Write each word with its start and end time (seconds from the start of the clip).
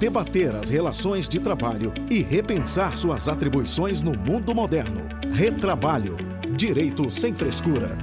debater 0.00 0.56
as 0.56 0.70
relações 0.70 1.28
de 1.28 1.38
trabalho 1.38 1.92
e 2.10 2.22
repensar 2.22 2.96
suas 2.96 3.28
atribuições 3.28 4.00
no 4.00 4.16
mundo 4.16 4.54
moderno. 4.54 5.06
Retrabalho. 5.30 6.16
Direito 6.56 7.10
sem 7.10 7.34
frescura. 7.34 7.98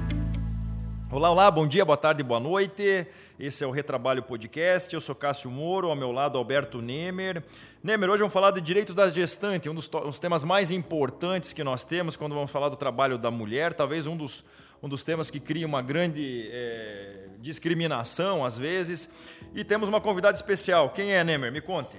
Olá, 1.10 1.28
olá, 1.28 1.50
bom 1.50 1.66
dia, 1.66 1.84
boa 1.84 1.96
tarde, 1.96 2.22
boa 2.22 2.38
noite. 2.38 3.04
Esse 3.36 3.64
é 3.64 3.66
o 3.66 3.72
Retrabalho 3.72 4.22
Podcast. 4.22 4.94
Eu 4.94 5.00
sou 5.00 5.12
Cássio 5.12 5.50
Moro, 5.50 5.88
ao 5.88 5.96
meu 5.96 6.12
lado 6.12 6.38
Alberto 6.38 6.80
Nemer. 6.80 7.42
Nemer, 7.82 8.10
hoje 8.10 8.20
vamos 8.20 8.32
falar 8.32 8.52
de 8.52 8.60
direito 8.60 8.94
da 8.94 9.08
gestante, 9.08 9.68
um 9.68 9.74
dos, 9.74 9.90
um 9.92 10.02
dos 10.02 10.20
temas 10.20 10.44
mais 10.44 10.70
importantes 10.70 11.52
que 11.52 11.64
nós 11.64 11.84
temos 11.84 12.14
quando 12.14 12.32
vamos 12.32 12.52
falar 12.52 12.68
do 12.68 12.76
trabalho 12.76 13.18
da 13.18 13.32
mulher, 13.32 13.74
talvez 13.74 14.06
um 14.06 14.16
dos 14.16 14.44
um 14.82 14.88
dos 14.88 15.02
temas 15.04 15.30
que 15.30 15.40
cria 15.40 15.66
uma 15.66 15.82
grande 15.82 16.48
é, 16.52 17.28
discriminação 17.38 18.44
às 18.44 18.58
vezes. 18.58 19.08
E 19.54 19.64
temos 19.64 19.88
uma 19.88 20.00
convidada 20.00 20.36
especial. 20.36 20.90
Quem 20.90 21.12
é, 21.12 21.24
Nemer? 21.24 21.52
Me 21.52 21.60
conte. 21.60 21.96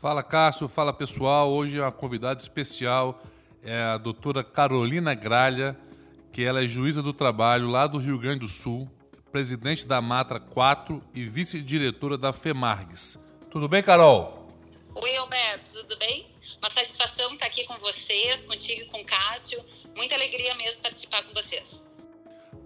Fala, 0.00 0.22
Cássio. 0.22 0.68
Fala, 0.68 0.92
pessoal. 0.92 1.50
Hoje 1.50 1.80
a 1.80 1.90
convidada 1.90 2.40
especial 2.40 3.20
é 3.62 3.80
a 3.80 3.98
doutora 3.98 4.44
Carolina 4.44 5.14
Gralha, 5.14 5.76
que 6.32 6.44
ela 6.44 6.62
é 6.62 6.68
juíza 6.68 7.02
do 7.02 7.12
trabalho 7.12 7.68
lá 7.68 7.86
do 7.86 7.98
Rio 7.98 8.18
Grande 8.18 8.40
do 8.40 8.48
Sul, 8.48 8.88
presidente 9.32 9.86
da 9.86 10.00
Matra 10.00 10.40
4 10.40 11.02
e 11.14 11.24
vice-diretora 11.24 12.16
da 12.16 12.32
FEMARGS. 12.32 13.18
Tudo 13.50 13.68
bem, 13.68 13.82
Carol? 13.82 14.48
Oi, 14.94 15.16
Alberto. 15.16 15.72
Tudo 15.82 15.96
bem? 15.98 16.26
Uma 16.60 16.70
satisfação 16.70 17.32
estar 17.32 17.46
aqui 17.46 17.64
com 17.64 17.78
vocês, 17.78 18.42
contigo 18.44 18.82
e 18.82 18.86
com 18.86 19.00
o 19.00 19.04
Cássio. 19.04 19.62
Muita 19.96 20.14
alegria 20.14 20.54
mesmo 20.54 20.82
participar 20.82 21.22
com 21.24 21.32
vocês. 21.34 21.82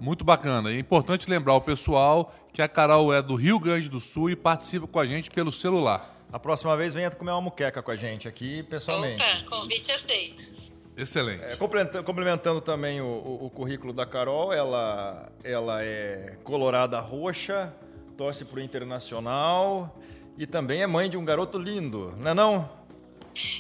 Muito 0.02 0.24
bacana. 0.24 0.69
É 0.69 0.77
importante 0.77 1.30
lembrar 1.30 1.55
o 1.55 1.61
pessoal 1.61 2.34
que 2.52 2.61
a 2.61 2.66
Carol 2.66 3.15
é 3.15 3.23
do 3.23 3.37
Rio 3.37 3.56
Grande 3.61 3.88
do 3.88 4.01
Sul 4.01 4.30
e 4.30 4.34
participa 4.34 4.84
com 4.84 4.98
a 4.98 5.06
gente 5.06 5.30
pelo 5.30 5.52
celular. 5.52 6.12
A 6.33 6.41
próxima 6.41 6.77
vez 6.77 6.92
venha 6.92 7.09
comer 7.09 7.30
uma 7.30 7.41
muqueca 7.41 7.81
com 7.81 7.91
a 7.92 7.94
gente 7.94 8.27
aqui 8.27 8.64
pessoalmente. 8.64 9.22
Opa, 9.22 9.48
convite 9.48 9.92
aceito. 9.92 10.50
Excelente. 10.97 11.44
É, 11.44 11.55
complementando, 11.55 12.05
complementando, 12.05 12.61
também 12.61 13.00
o, 13.00 13.05
o, 13.05 13.47
o, 13.47 13.50
currículo 13.50 13.92
da 13.92 14.05
Carol, 14.05 14.53
ela, 14.53 15.31
ela 15.44 15.84
é 15.84 16.37
colorada 16.42 16.98
roxa, 16.98 17.72
torce 18.16 18.44
para 18.44 18.59
o 18.59 18.61
Internacional 18.61 19.97
e 20.37 20.48
também 20.48 20.83
é 20.83 20.87
mãe 20.87 21.09
de 21.09 21.16
um 21.16 21.25
garoto 21.25 21.59
lindo, 21.59 22.12
não 22.19 22.31
é 22.33 22.34
não? 22.34 22.83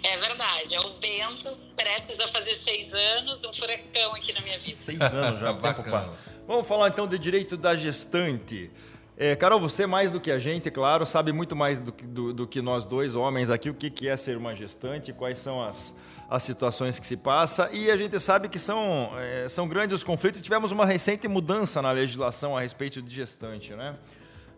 É 0.02 0.18
verdade, 0.18 0.74
é 0.74 0.80
o 0.80 0.90
Bento, 0.94 1.56
prestes 1.76 2.20
a 2.20 2.28
fazer 2.28 2.54
seis 2.54 2.92
anos, 2.92 3.44
um 3.44 3.52
furacão 3.54 4.12
aqui 4.14 4.32
na 4.32 4.40
minha 4.40 4.58
vida. 4.58 4.76
Seis 4.76 5.00
anos 5.00 5.40
já, 5.40 5.52
o 5.52 5.56
tempo 5.56 5.82
passa. 5.84 6.12
Vamos 6.46 6.66
falar 6.66 6.88
então 6.88 7.06
de 7.06 7.18
direito 7.18 7.56
da 7.56 7.76
gestante. 7.76 8.70
É, 9.16 9.36
Carol, 9.36 9.60
você 9.60 9.86
mais 9.86 10.10
do 10.10 10.20
que 10.20 10.30
a 10.30 10.38
gente, 10.38 10.70
claro, 10.72 11.06
sabe 11.06 11.32
muito 11.32 11.54
mais 11.54 11.78
do, 11.78 11.92
do, 11.92 12.32
do 12.32 12.46
que 12.46 12.60
nós 12.60 12.84
dois 12.84 13.14
homens 13.14 13.48
aqui 13.48 13.70
o 13.70 13.74
que, 13.74 13.88
que 13.88 14.08
é 14.08 14.16
ser 14.16 14.36
uma 14.36 14.52
gestante, 14.52 15.12
quais 15.12 15.38
são 15.38 15.62
as, 15.62 15.94
as 16.28 16.42
situações 16.42 16.98
que 16.98 17.06
se 17.06 17.16
passa 17.16 17.70
e 17.72 17.90
a 17.92 17.96
gente 17.96 18.18
sabe 18.18 18.48
que 18.48 18.58
são, 18.58 19.12
é, 19.16 19.48
são 19.48 19.68
grandes 19.68 19.94
os 19.94 20.02
conflitos. 20.02 20.42
Tivemos 20.42 20.72
uma 20.72 20.84
recente 20.84 21.28
mudança 21.28 21.80
na 21.80 21.92
legislação 21.92 22.56
a 22.56 22.60
respeito 22.60 23.00
de 23.00 23.14
gestante, 23.14 23.72
né? 23.74 23.94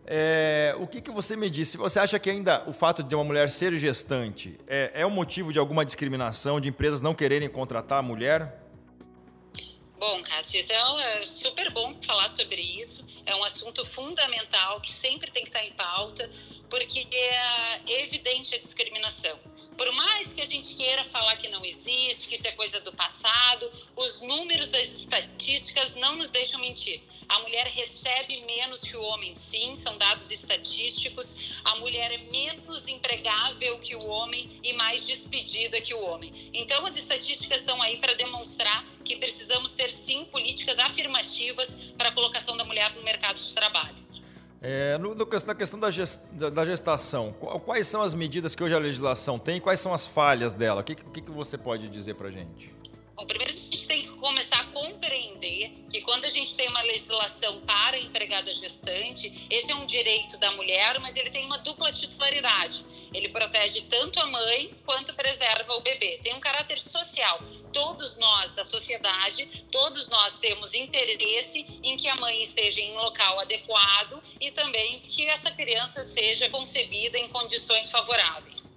É, 0.07 0.75
o 0.79 0.87
que, 0.87 1.03
que 1.03 1.11
você 1.11 1.37
me 1.37 1.51
disse? 1.51 1.77
Você 1.77 1.99
acha 1.99 2.19
que 2.19 2.31
ainda 2.31 2.63
o 2.67 2.73
fato 2.73 3.03
de 3.03 3.15
uma 3.15 3.25
mulher 3.25 3.51
ser 3.51 3.77
gestante 3.77 4.59
é, 4.67 4.91
é 4.95 5.07
um 5.07 5.11
motivo 5.11 5.53
de 5.53 5.59
alguma 5.59 5.85
discriminação, 5.85 6.61
de 6.61 6.71
empresas 6.71 7.03
não 7.03 7.15
quererem 7.15 7.49
contratar 7.49 7.99
a 7.99 8.03
mulher? 8.03 8.64
Bom, 10.07 10.23
Cássio, 10.23 10.61
é 11.01 11.25
super 11.25 11.71
bom 11.71 11.97
falar 12.03 12.29
sobre 12.29 12.61
isso. 12.61 13.03
É 13.25 13.35
um 13.35 13.43
assunto 13.43 13.87
fundamental 13.87 14.79
que 14.83 14.93
sempre 14.93 15.31
tem 15.31 15.43
que 15.43 15.49
estar 15.49 15.65
em 15.65 15.73
pauta, 15.73 16.29
porque 16.69 17.09
é 17.11 18.03
evidente 18.03 18.55
a 18.55 18.59
discriminação. 18.59 19.41
Por 19.77 19.93
mais 19.93 20.33
que 20.33 20.41
a 20.41 20.45
gente 20.45 20.77
queira 20.77 21.05
falar 21.05 21.37
que 21.37 21.49
não 21.49 21.65
existe, 21.65 22.29
que 22.29 22.37
isso 22.37 22.47
é 22.47 22.53
coisa 22.53 22.81
do 22.81 22.93
passado, 22.93 23.71
os 23.97 24.21
números 24.21 24.69
das 24.69 24.89
estatísticas 25.01 25.97
não 25.97 26.17
nos 26.17 26.31
deixam 26.31 26.61
mentir. 26.61 27.03
A 27.29 27.41
mulher 27.41 27.67
recebe 27.67 28.41
menos 28.43 28.83
que 28.83 28.97
o 28.97 29.03
homem, 29.03 29.35
sim, 29.35 29.75
são 29.75 29.99
dados 29.99 30.31
estatísticos. 30.31 31.61
A 31.65 31.77
mulher 31.77 32.13
é 32.13 32.19
menos 32.19 32.87
empregável 32.87 33.79
que 33.81 33.97
o 33.97 34.07
homem 34.07 34.61
e 34.63 34.73
mais 34.75 35.07
despedida 35.07 35.81
que 35.81 35.95
o 35.95 36.01
homem. 36.01 36.51
Então, 36.53 36.87
as 36.87 36.97
estatísticas 36.97 37.61
estão 37.61 37.83
aí 37.83 37.97
para 37.97 38.15
demonstrar 38.15 38.85
que 39.05 39.17
precisamos 39.17 39.75
ter, 39.75 39.91
sim, 39.91 40.25
políticas 40.27 40.79
afirmativas 40.79 41.77
para 41.99 42.11
a 42.11 42.13
colocação 42.13 42.57
da 42.57 42.65
mulher 42.65 42.95
no 42.95 43.03
mercado 43.03 43.41
de 43.41 43.53
trabalho. 43.53 44.04
É, 44.67 44.97
no, 44.97 45.15
no, 45.15 45.29
na 45.47 45.55
questão 45.55 45.79
da, 45.79 45.91
gest, 45.91 46.23
da, 46.33 46.65
gestação, 46.65 47.35
quais 47.67 47.87
são 47.87 48.01
as 48.01 48.15
medidas 48.15 48.55
que 48.55 48.65
hoje 48.65 48.75
a 48.75 48.79
legislação 48.79 49.39
tem 49.39 49.59
e 49.59 49.61
quais 49.61 49.79
são 49.79 49.93
as 49.93 50.07
falhas 50.07 50.55
dela? 50.55 50.81
O 50.81 50.85
que, 50.85 50.95
que, 50.95 51.21
que 51.21 51.31
você 51.31 51.59
pode 51.59 51.87
dizer 51.87 52.15
para 52.15 52.29
a 52.29 52.31
gente? 52.31 52.73
Bom, 53.15 53.27
primeiro 53.27 53.53
a 53.53 53.55
gente 53.55 53.87
tem 53.87 54.05
que 54.05 54.15
começar 54.15 54.61
a 54.61 54.65
compreender 54.65 55.71
que 55.91 56.01
quando 56.01 56.25
a 56.25 56.31
gente 56.31 56.57
tem 56.57 56.67
uma 56.67 56.81
legislação 56.81 57.61
para 57.61 57.97
a 57.97 58.01
empregada 58.01 58.55
gestante, 58.55 59.47
esse 59.51 59.71
é 59.71 59.75
um 59.75 59.85
direito 59.85 60.39
da 60.39 60.51
mulher, 60.53 60.99
mas 60.99 61.15
ele 61.15 61.29
tem 61.29 61.45
uma 61.45 61.59
dupla 61.59 61.93
titularidade. 61.93 62.87
Ele 63.15 63.29
protege 63.29 63.83
tanto 63.83 64.21
a 64.21 64.27
mãe 64.27 64.75
quanto 64.85 65.15
preserva 65.15 65.73
o 65.75 65.81
bebê. 65.81 66.19
Tem 66.23 66.35
um 66.35 66.41
caráter 66.41 66.81
social. 66.81 67.41
Todos 67.73 68.17
nós 68.17 68.55
da 68.55 68.65
sociedade, 68.65 69.47
todos 69.71 70.09
nós 70.09 70.37
temos 70.37 70.75
interesse 70.75 71.65
em 71.83 71.97
que 71.97 72.09
a 72.09 72.17
mãe 72.17 72.43
esteja 72.43 72.81
em 72.81 72.93
um 72.93 72.97
local 72.97 73.39
adequado 73.39 74.21
e 74.41 74.51
também 74.51 75.01
que 75.01 75.27
essa 75.29 75.51
criança 75.53 76.03
seja 76.03 76.51
concebida 76.51 77.17
em 77.17 77.29
condições 77.29 77.91
favoráveis. 77.91 78.75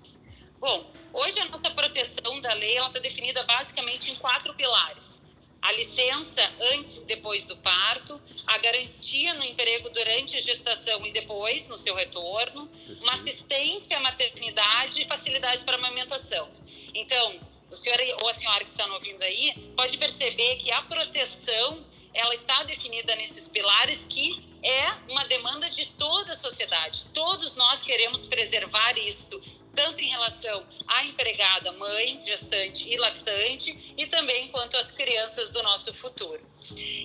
Bom, 0.59 0.85
hoje 1.13 1.39
a 1.39 1.45
nossa 1.45 1.69
proteção 1.71 2.39
da 2.39 2.53
lei 2.53 2.77
está 2.77 2.99
definida 2.99 3.43
basicamente 3.43 4.11
em 4.11 4.15
quatro 4.15 4.53
pilares. 4.53 5.21
A 5.62 5.72
licença 5.73 6.41
antes 6.73 6.97
e 6.97 7.06
depois 7.06 7.47
do 7.47 7.57
parto, 7.57 8.22
a 8.45 8.57
garantia 8.57 9.34
no 9.34 9.44
emprego 9.44 9.90
durante 9.90 10.38
a 10.38 10.40
gestação 10.41 11.06
e 11.06 11.12
depois, 11.12 11.68
no 11.68 11.78
seu 11.78 11.95
retorno, 11.95 12.69
uma 13.01 13.13
assistência 13.13 13.97
à 13.97 14.00
maternidade 14.00 15.01
e 15.01 15.07
facilidades 15.07 15.63
para 15.63 15.75
a 15.75 15.79
amamentação. 15.79 16.50
Então, 16.94 17.40
o 17.69 17.75
senhor 17.75 17.97
ou 18.22 18.29
a 18.29 18.34
senhora 18.34 18.63
que 18.63 18.69
está 18.69 18.85
ouvindo 18.94 19.22
aí 19.23 19.53
pode 19.75 19.97
perceber 19.97 20.56
que 20.57 20.72
a 20.72 20.81
proteção 20.84 21.85
ela 22.13 22.34
está 22.34 22.63
definida 22.63 23.16
nesses 23.16 23.47
pilares 23.47 24.03
que 24.03 24.44
é 24.63 24.91
uma 25.09 25.25
demanda 25.25 25.69
de 25.69 25.85
toda 25.85 26.31
a 26.31 26.35
sociedade. 26.35 27.06
Todos 27.13 27.56
nós 27.56 27.84
queremos 27.84 28.25
preservar 28.25 28.97
isso 28.97 29.39
tanto 29.77 30.01
em 30.01 30.09
relação 30.09 30.63
à 30.88 31.05
empregada, 31.05 31.71
mãe, 31.73 32.19
gestante 32.25 32.89
e 32.89 32.97
lactante, 32.97 33.93
e 33.95 34.07
também 34.07 34.47
quanto 34.47 34.75
às 34.75 34.89
crianças 34.89 35.51
do 35.51 35.61
nosso 35.61 35.93
futuro. 35.93 36.41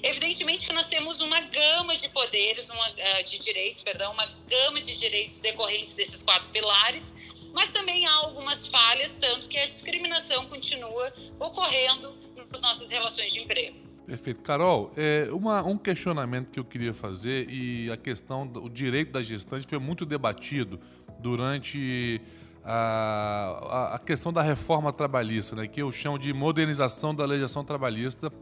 Evidentemente 0.03 0.66
que 0.66 0.72
nós 0.72 0.88
temos 0.88 1.21
uma 1.21 1.38
gama 1.41 1.99
de 1.99 2.09
poderes, 2.09 2.71
uma, 2.71 2.88
uh, 2.88 3.25
de 3.27 3.38
direitos, 3.38 3.83
perdão, 3.83 4.10
uma 4.12 4.25
gama 4.49 4.81
de 4.81 4.99
direitos 4.99 5.38
decorrentes 5.38 5.94
desses 5.94 6.22
quatro 6.22 6.49
pilares, 6.49 7.15
mas 7.53 7.71
também 7.71 8.06
há 8.06 8.15
algumas 8.15 8.66
falhas, 8.66 9.16
tanto 9.16 9.49
que 9.49 9.59
a 9.59 9.66
discriminação 9.66 10.47
continua 10.47 11.12
ocorrendo 11.39 12.16
nas 12.50 12.62
nossas 12.62 12.91
relações 12.91 13.34
de 13.34 13.41
emprego. 13.41 13.77
Perfeito. 14.06 14.41
Carol, 14.41 14.91
é, 14.97 15.28
uma, 15.31 15.62
um 15.62 15.77
questionamento 15.77 16.50
que 16.50 16.59
eu 16.59 16.65
queria 16.65 16.94
fazer 16.94 17.50
e 17.50 17.91
a 17.91 17.99
questão 17.99 18.47
do 18.47 18.69
direito 18.71 19.12
da 19.12 19.22
gestante 19.22 19.66
foi 19.69 19.78
muito 19.78 20.06
debatido 20.06 20.81
durante 21.21 22.21
a, 22.65 23.95
a 23.95 23.99
questão 23.99 24.33
da 24.33 24.43
reforma 24.43 24.93
trabalhista, 24.93 25.56
né, 25.56 25.67
que 25.67 25.83
eu 25.83 25.91
chamo 25.91 26.19
de 26.19 26.33
modernização 26.33 27.15
da 27.15 27.25
legislação 27.25 27.65
trabalhista, 27.65 28.33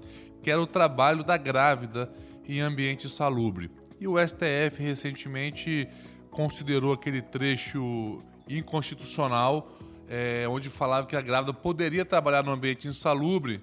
que 0.42 0.50
era 0.50 0.60
o 0.60 0.66
trabalho 0.66 1.24
da 1.24 1.36
grávida 1.36 2.10
em 2.46 2.60
ambiente 2.60 3.08
salubre. 3.08 3.70
E 4.00 4.08
o 4.08 4.16
STF 4.18 4.82
recentemente 4.82 5.88
considerou 6.30 6.92
aquele 6.92 7.22
trecho 7.22 8.18
inconstitucional, 8.48 9.78
é, 10.08 10.46
onde 10.48 10.68
falava 10.68 11.06
que 11.06 11.14
a 11.14 11.20
grávida 11.20 11.52
poderia 11.52 12.04
trabalhar 12.04 12.42
no 12.42 12.50
ambiente 12.50 12.88
insalubre 12.88 13.60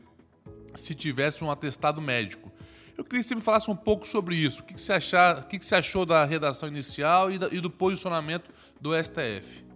se 0.76 0.96
tivesse 0.96 1.44
um 1.44 1.52
atestado 1.52 2.02
médico. 2.02 2.52
Eu 2.98 3.04
queria 3.04 3.22
que 3.22 3.28
você 3.28 3.36
me 3.36 3.42
falasse 3.42 3.70
um 3.70 3.76
pouco 3.76 4.08
sobre 4.08 4.36
isso. 4.36 4.62
O 4.62 4.64
que, 4.64 4.80
você, 4.80 4.94
achar, 4.94 5.40
o 5.40 5.44
que, 5.44 5.60
você 5.60 5.76
achou 5.76 6.06
da 6.06 6.24
redação 6.26 6.68
inicial 6.68 7.30
e, 7.30 7.36
e 7.52 7.62
do 7.62 7.70
posicionamento 7.70 8.50
do 8.82 8.92
STF? 9.04 9.67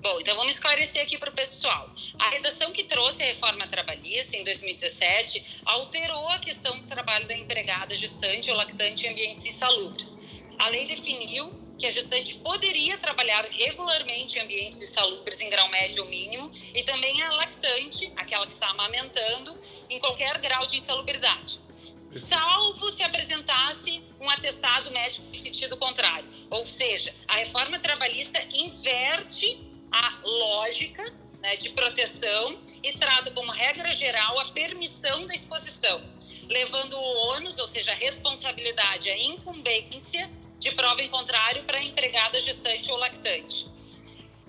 Bom, 0.00 0.18
então 0.18 0.34
vamos 0.34 0.54
esclarecer 0.54 1.02
aqui 1.02 1.18
para 1.18 1.28
o 1.28 1.32
pessoal. 1.32 1.90
A 2.18 2.30
redação 2.30 2.72
que 2.72 2.84
trouxe 2.84 3.22
a 3.22 3.26
reforma 3.26 3.66
trabalhista 3.68 4.34
em 4.34 4.42
2017 4.42 5.60
alterou 5.66 6.26
a 6.30 6.38
questão 6.38 6.80
do 6.80 6.86
trabalho 6.86 7.26
da 7.26 7.34
empregada 7.34 7.94
gestante 7.94 8.50
ou 8.50 8.56
lactante 8.56 9.06
em 9.06 9.10
ambientes 9.10 9.44
insalubres. 9.44 10.18
A 10.58 10.68
lei 10.68 10.86
definiu 10.86 11.52
que 11.78 11.86
a 11.86 11.90
gestante 11.90 12.36
poderia 12.36 12.96
trabalhar 12.96 13.44
regularmente 13.44 14.38
em 14.38 14.42
ambientes 14.42 14.80
insalubres 14.80 15.38
em 15.38 15.50
grau 15.50 15.68
médio 15.68 16.02
ou 16.02 16.08
mínimo 16.08 16.50
e 16.74 16.82
também 16.82 17.22
a 17.22 17.32
lactante, 17.32 18.10
aquela 18.16 18.46
que 18.46 18.52
está 18.52 18.70
amamentando, 18.70 19.54
em 19.90 19.98
qualquer 19.98 20.38
grau 20.38 20.66
de 20.66 20.78
insalubridade 20.78 21.60
salvo 22.06 22.90
se 22.90 23.04
apresentasse 23.04 24.02
um 24.20 24.28
atestado 24.28 24.90
médico 24.90 25.24
em 25.30 25.34
sentido 25.34 25.76
contrário. 25.76 26.28
Ou 26.50 26.64
seja, 26.64 27.14
a 27.28 27.36
reforma 27.36 27.78
trabalhista 27.78 28.42
inverte 28.52 29.69
a 29.90 30.20
lógica 30.24 31.02
né, 31.40 31.56
de 31.56 31.70
proteção 31.70 32.58
e 32.82 32.92
trata 32.92 33.30
como 33.30 33.50
regra 33.50 33.92
geral 33.92 34.38
a 34.38 34.44
permissão 34.46 35.26
da 35.26 35.34
exposição, 35.34 36.02
levando 36.48 36.94
o 36.94 37.16
ônus, 37.34 37.58
ou 37.58 37.66
seja, 37.66 37.92
a 37.92 37.94
responsabilidade, 37.94 39.10
a 39.10 39.18
incumbência 39.18 40.30
de 40.58 40.70
prova 40.72 41.02
em 41.02 41.08
contrário 41.08 41.64
para 41.64 41.78
a 41.78 41.82
empregada 41.82 42.38
gestante 42.40 42.90
ou 42.90 42.98
lactante. 42.98 43.66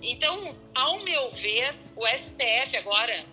Então, 0.00 0.54
ao 0.74 1.00
meu 1.00 1.30
ver, 1.30 1.74
o 1.96 2.06
STF 2.06 2.76
agora, 2.76 3.24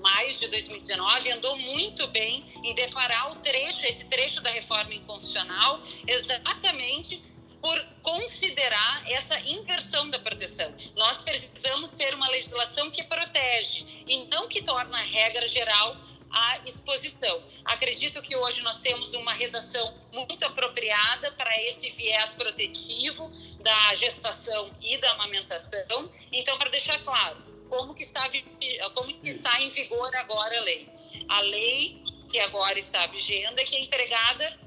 maio 0.00 0.34
de 0.34 0.48
2019, 0.48 1.30
andou 1.30 1.56
muito 1.56 2.06
bem 2.08 2.44
em 2.64 2.74
declarar 2.74 3.30
o 3.30 3.36
trecho, 3.36 3.86
esse 3.86 4.06
trecho 4.06 4.40
da 4.40 4.50
reforma 4.50 4.94
inconstitucional, 4.94 5.80
exatamente 6.06 7.22
por 7.60 7.84
considerar 8.02 9.10
essa 9.10 9.38
inversão 9.40 10.08
da 10.10 10.18
proteção. 10.18 10.72
Nós 10.96 11.18
precisamos 11.22 11.90
ter 11.92 12.14
uma 12.14 12.28
legislação 12.28 12.90
que 12.90 13.02
protege 13.02 13.84
e 14.06 14.26
não 14.26 14.48
que 14.48 14.62
torna 14.62 14.98
regra 14.98 15.46
geral 15.46 15.96
a 16.30 16.58
exposição. 16.66 17.42
Acredito 17.64 18.20
que 18.20 18.36
hoje 18.36 18.60
nós 18.62 18.80
temos 18.80 19.14
uma 19.14 19.32
redação 19.32 19.94
muito 20.12 20.44
apropriada 20.44 21.32
para 21.32 21.60
esse 21.62 21.90
viés 21.90 22.34
protetivo 22.34 23.30
da 23.62 23.94
gestação 23.94 24.70
e 24.80 24.98
da 24.98 25.12
amamentação. 25.12 26.10
Então, 26.32 26.58
para 26.58 26.70
deixar 26.70 27.02
claro, 27.02 27.36
como 27.68 27.94
que 27.94 28.02
está 28.02 28.28
como 28.94 29.14
que 29.14 29.28
está 29.28 29.60
em 29.60 29.68
vigor 29.68 30.14
agora 30.16 30.58
a 30.58 30.62
lei? 30.62 30.88
A 31.28 31.40
lei 31.40 32.02
que 32.28 32.38
agora 32.40 32.78
está 32.78 33.06
vigendo 33.06 33.58
é 33.58 33.64
que 33.64 33.76
a 33.76 33.80
empregada 33.80 34.65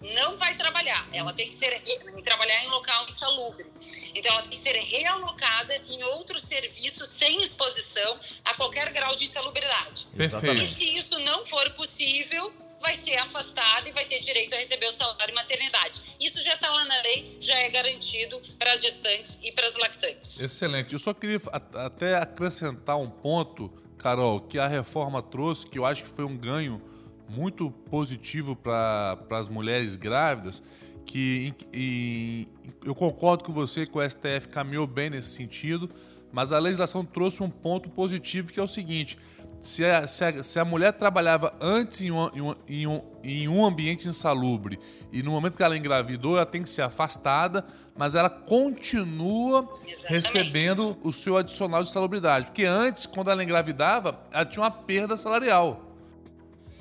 não 0.00 0.36
vai 0.36 0.54
trabalhar. 0.56 1.06
Ela 1.12 1.32
tem 1.32 1.48
que 1.48 1.54
ser 1.54 1.80
trabalhar 2.22 2.64
em 2.64 2.68
local 2.68 3.06
insalubre. 3.06 3.66
Então, 4.14 4.32
ela 4.32 4.42
tem 4.42 4.50
que 4.50 4.60
ser 4.60 4.76
realocada 4.76 5.76
em 5.88 6.02
outro 6.04 6.38
serviço 6.38 7.06
sem 7.06 7.40
exposição 7.42 8.18
a 8.44 8.54
qualquer 8.54 8.92
grau 8.92 9.14
de 9.14 9.24
insalubridade. 9.24 10.06
Perfeito. 10.16 10.62
E 10.62 10.66
se 10.66 10.96
isso 10.96 11.18
não 11.20 11.44
for 11.44 11.70
possível, 11.70 12.52
vai 12.84 12.94
ser 12.94 13.16
afastada 13.16 13.88
e 13.88 13.92
vai 13.92 14.04
ter 14.04 14.20
direito 14.20 14.54
a 14.54 14.58
receber 14.58 14.86
o 14.86 14.92
salário 14.92 15.26
de 15.28 15.32
maternidade. 15.32 16.02
Isso 16.20 16.42
já 16.42 16.54
está 16.54 16.70
lá 16.70 16.84
na 16.84 17.00
lei, 17.00 17.38
já 17.40 17.56
é 17.58 17.70
garantido 17.70 18.40
para 18.58 18.72
as 18.72 18.82
gestantes 18.82 19.38
e 19.42 19.50
para 19.52 19.66
as 19.66 19.74
lactantes. 19.74 20.38
Excelente. 20.38 20.92
Eu 20.92 20.98
só 20.98 21.14
queria 21.14 21.40
até 21.74 22.16
acrescentar 22.16 22.98
um 22.98 23.08
ponto, 23.08 23.70
Carol, 23.96 24.42
que 24.42 24.58
a 24.58 24.68
reforma 24.68 25.22
trouxe, 25.22 25.66
que 25.66 25.78
eu 25.78 25.86
acho 25.86 26.04
que 26.04 26.10
foi 26.10 26.26
um 26.26 26.36
ganho 26.36 26.82
muito 27.28 27.70
positivo 27.90 28.54
para 28.54 29.18
as 29.30 29.48
mulheres 29.48 29.96
grávidas, 29.96 30.62
que 31.06 31.54
e, 31.72 32.48
eu 32.84 32.94
concordo 32.94 33.44
com 33.44 33.52
você 33.52 33.86
que 33.86 33.96
o 33.96 34.08
STF 34.08 34.48
caminhou 34.50 34.86
bem 34.86 35.10
nesse 35.10 35.30
sentido, 35.30 35.88
mas 36.32 36.52
a 36.52 36.58
legislação 36.58 37.04
trouxe 37.04 37.42
um 37.42 37.50
ponto 37.50 37.88
positivo 37.90 38.52
que 38.52 38.58
é 38.58 38.62
o 38.62 38.68
seguinte: 38.68 39.18
se 39.60 39.84
a, 39.84 40.06
se 40.06 40.24
a, 40.24 40.42
se 40.42 40.58
a 40.58 40.64
mulher 40.64 40.92
trabalhava 40.92 41.54
antes 41.60 42.02
em 42.02 42.10
um, 42.10 42.54
em, 42.68 42.86
um, 42.86 43.02
em 43.22 43.48
um 43.48 43.64
ambiente 43.64 44.08
insalubre 44.08 44.78
e 45.10 45.22
no 45.22 45.30
momento 45.30 45.56
que 45.56 45.62
ela 45.62 45.76
engravidou, 45.76 46.36
ela 46.36 46.44
tem 46.44 46.62
que 46.62 46.68
ser 46.68 46.82
afastada, 46.82 47.64
mas 47.96 48.16
ela 48.16 48.28
continua 48.28 49.60
Exatamente. 49.86 50.06
recebendo 50.08 50.96
o 51.04 51.12
seu 51.12 51.36
adicional 51.36 51.84
de 51.84 51.90
salubridade. 51.90 52.46
Porque 52.46 52.64
antes, 52.64 53.06
quando 53.06 53.30
ela 53.30 53.42
engravidava, 53.42 54.20
ela 54.32 54.44
tinha 54.44 54.64
uma 54.64 54.70
perda 54.72 55.16
salarial. 55.16 55.93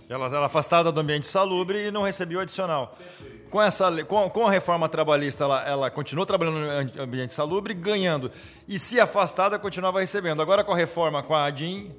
Ela 0.09 0.25
era 0.27 0.45
afastada 0.45 0.91
do 0.91 0.99
ambiente 0.99 1.25
salubre 1.25 1.87
e 1.87 1.91
não 1.91 2.03
recebia 2.03 2.37
o 2.37 2.41
adicional. 2.41 2.97
Com, 3.49 3.61
essa, 3.61 4.03
com, 4.03 4.29
com 4.29 4.47
a 4.47 4.51
reforma 4.51 4.89
trabalhista, 4.89 5.43
ela, 5.43 5.63
ela 5.67 5.91
continuou 5.91 6.25
trabalhando 6.25 6.57
no 6.95 7.01
ambiente 7.01 7.33
salubre, 7.33 7.73
ganhando. 7.73 8.31
E 8.67 8.77
se 8.77 8.99
afastada, 8.99 9.57
continuava 9.59 9.99
recebendo. 9.99 10.41
Agora, 10.41 10.63
com 10.63 10.73
a 10.73 10.75
reforma, 10.75 11.21
com 11.23 11.35
a 11.35 11.45
ADIM, 11.45 11.91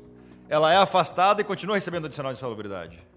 ela 0.49 0.73
é 0.73 0.77
afastada 0.77 1.41
e 1.41 1.45
continua 1.45 1.77
recebendo 1.77 2.06
adicional 2.06 2.33
de 2.33 2.39
salubridade 2.39 3.13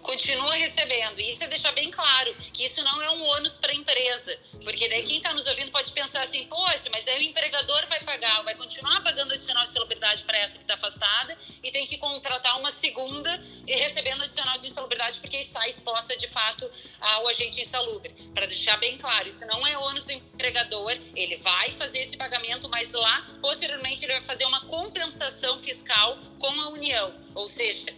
continua 0.00 0.54
recebendo. 0.54 1.20
E 1.20 1.32
isso 1.32 1.44
é 1.44 1.46
deixar 1.46 1.72
bem 1.72 1.90
claro 1.90 2.34
que 2.52 2.64
isso 2.64 2.82
não 2.82 3.00
é 3.02 3.10
um 3.10 3.22
ônus 3.28 3.56
para 3.56 3.72
a 3.72 3.74
empresa. 3.74 4.38
Porque 4.62 4.88
daí 4.88 5.02
quem 5.02 5.16
está 5.16 5.32
nos 5.32 5.46
ouvindo 5.46 5.70
pode 5.70 5.92
pensar 5.92 6.22
assim, 6.22 6.46
poxa, 6.46 6.88
mas 6.90 7.04
daí 7.04 7.18
o 7.18 7.22
empregador 7.22 7.86
vai 7.86 8.02
pagar, 8.04 8.42
vai 8.42 8.54
continuar 8.54 9.02
pagando 9.02 9.34
adicional 9.34 9.64
de 9.64 9.70
celebridade 9.70 10.24
para 10.24 10.38
essa 10.38 10.58
que 10.58 10.64
está 10.64 10.74
afastada 10.74 11.36
e 11.62 11.70
tem 11.70 11.86
que 11.86 11.98
contratar 11.98 12.58
uma 12.58 12.70
segunda 12.70 13.42
e 13.66 13.74
recebendo 13.74 14.22
adicional 14.22 14.58
de 14.58 14.66
insalubridade 14.66 15.20
porque 15.20 15.36
está 15.36 15.66
exposta 15.68 16.16
de 16.16 16.28
fato 16.28 16.70
ao 17.00 17.28
agente 17.28 17.60
insalubre. 17.60 18.14
Para 18.34 18.46
deixar 18.46 18.76
bem 18.78 18.96
claro, 18.98 19.28
isso 19.28 19.46
não 19.46 19.66
é 19.66 19.76
ônus 19.78 20.06
do 20.06 20.12
empregador, 20.12 20.92
ele 21.14 21.36
vai 21.36 21.70
fazer 21.72 22.00
esse 22.00 22.16
pagamento, 22.16 22.68
mas 22.68 22.92
lá, 22.92 23.26
posteriormente, 23.40 24.04
ele 24.04 24.12
vai 24.12 24.22
fazer 24.22 24.44
uma 24.44 24.60
compensação 24.66 25.58
fiscal 25.58 26.18
com 26.38 26.60
a 26.60 26.68
União. 26.68 27.14
Ou 27.34 27.48
seja, 27.48 27.94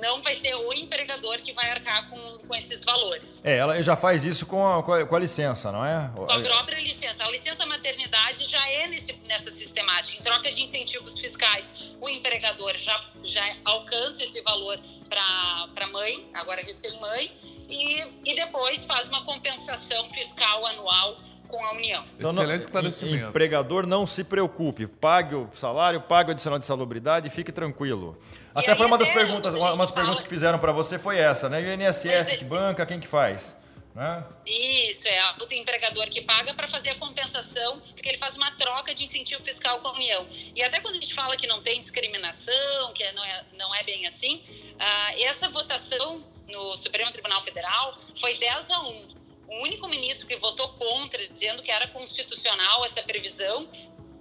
não 0.00 0.22
vai 0.22 0.34
ser 0.34 0.54
o 0.54 0.72
empregador 0.72 1.38
que 1.38 1.52
vai 1.52 1.70
arcar 1.70 2.08
com, 2.08 2.38
com 2.38 2.54
esses 2.54 2.84
valores. 2.84 3.42
É, 3.44 3.56
ela 3.56 3.82
já 3.82 3.96
faz 3.96 4.24
isso 4.24 4.46
com 4.46 4.66
a, 4.66 4.82
com 4.82 4.92
a, 4.92 5.06
com 5.06 5.16
a 5.16 5.18
licença, 5.18 5.72
não 5.72 5.84
é? 5.84 6.10
Com 6.14 6.30
a 6.30 6.40
própria 6.40 6.80
licença. 6.80 7.24
A 7.24 7.30
licença 7.30 7.66
maternidade 7.66 8.44
já 8.44 8.66
é 8.68 8.86
nesse, 8.86 9.12
nessa 9.24 9.50
sistemática. 9.50 10.18
Em 10.18 10.22
troca 10.22 10.50
de 10.52 10.62
incentivos 10.62 11.18
fiscais, 11.18 11.72
o 12.00 12.08
empregador 12.08 12.76
já, 12.76 13.04
já 13.24 13.44
alcança 13.64 14.22
esse 14.24 14.40
valor 14.42 14.78
para 15.08 15.84
a 15.84 15.86
mãe, 15.88 16.28
agora 16.32 16.62
recém-mãe, 16.62 17.32
e, 17.68 18.04
e 18.24 18.34
depois 18.34 18.84
faz 18.84 19.08
uma 19.08 19.24
compensação 19.24 20.10
fiscal 20.10 20.66
anual 20.66 21.18
com 21.50 21.64
a 21.64 21.72
União. 21.72 22.04
Então, 22.18 22.30
Excelente 22.30 22.60
esclarecimento. 22.62 23.28
Empregador, 23.28 23.86
não 23.86 24.06
se 24.06 24.24
preocupe. 24.24 24.86
Pague 24.86 25.34
o 25.34 25.48
salário, 25.54 26.00
pague 26.00 26.30
o 26.30 26.32
adicional 26.32 26.58
de 26.58 26.64
salubridade 26.64 27.26
e 27.26 27.30
fique 27.30 27.52
tranquilo. 27.52 28.18
E 28.54 28.60
até 28.60 28.74
foi 28.74 28.86
uma 28.86 28.98
das 28.98 29.08
perguntas, 29.08 29.54
uma, 29.54 29.74
umas 29.74 29.90
perguntas 29.90 30.22
que 30.22 30.28
fizeram 30.28 30.58
para 30.58 30.72
você 30.72 30.98
foi 30.98 31.18
essa, 31.18 31.48
né? 31.48 31.62
E 31.62 31.66
o 31.66 31.74
INSS 31.74 32.06
é. 32.06 32.36
que 32.36 32.44
banca, 32.44 32.86
quem 32.86 32.98
que 32.98 33.06
faz? 33.06 33.56
Né? 33.94 34.24
Isso, 34.46 35.08
é 35.08 35.34
o 35.38 35.54
empregador 35.54 36.08
que 36.08 36.20
paga 36.20 36.54
para 36.54 36.68
fazer 36.68 36.90
a 36.90 36.94
compensação, 36.94 37.80
porque 37.94 38.08
ele 38.08 38.18
faz 38.18 38.36
uma 38.36 38.50
troca 38.52 38.94
de 38.94 39.02
incentivo 39.02 39.42
fiscal 39.42 39.80
com 39.80 39.88
a 39.88 39.92
União. 39.92 40.26
E 40.54 40.62
até 40.62 40.80
quando 40.80 40.94
a 40.94 41.00
gente 41.00 41.12
fala 41.12 41.36
que 41.36 41.46
não 41.46 41.60
tem 41.60 41.80
discriminação, 41.80 42.92
que 42.94 43.10
não 43.12 43.24
é, 43.24 43.44
não 43.58 43.74
é 43.74 43.82
bem 43.82 44.06
assim, 44.06 44.36
uh, 44.36 45.22
essa 45.24 45.48
votação 45.48 46.24
no 46.46 46.76
Supremo 46.76 47.10
Tribunal 47.10 47.40
Federal 47.42 47.94
foi 48.18 48.38
10 48.38 48.70
a 48.70 48.80
1 48.80 49.19
o 49.50 49.62
único 49.62 49.88
ministro 49.88 50.26
que 50.26 50.36
votou 50.36 50.68
contra, 50.70 51.26
dizendo 51.28 51.62
que 51.62 51.70
era 51.70 51.88
constitucional 51.88 52.84
essa 52.84 53.02
previsão, 53.02 53.68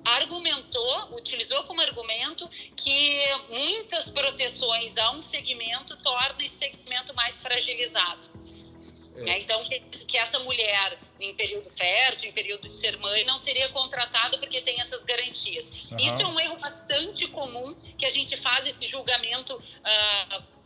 argumentou, 0.03 1.15
utilizou 1.15 1.63
como 1.63 1.81
argumento 1.81 2.49
que 2.75 3.19
muitas 3.49 4.09
proteções 4.09 4.97
a 4.97 5.11
um 5.11 5.21
segmento 5.21 5.95
tornam 5.97 6.39
esse 6.39 6.57
segmento 6.57 7.13
mais 7.13 7.41
fragilizado. 7.41 8.27
É. 9.17 9.31
é 9.31 9.39
então, 9.39 9.63
que, 9.65 9.79
que, 9.79 10.17
essa 10.17 10.39
mulher, 10.39 10.97
em 11.19 11.33
período 11.35 11.69
fértil, 11.69 12.29
em 12.29 12.33
período 12.33 12.67
de 12.67 12.73
ser 12.73 12.97
mãe, 12.97 13.23
não 13.25 13.37
seria 13.37 13.69
contratada 13.69 14.37
porque 14.37 14.61
tem 14.61 14.79
essas 14.79 15.03
garantias. 15.03 15.71
Uhum. 15.91 15.97
Isso 15.99 16.21
é 16.21 16.25
um 16.25 16.39
erro 16.39 16.57
bastante 16.57 17.27
comum 17.27 17.75
que 17.97 18.05
a 18.05 18.09
gente 18.09 18.37
faz 18.37 18.65
esse 18.65 18.87
julgamento. 18.87 19.55
Uh, 19.55 20.58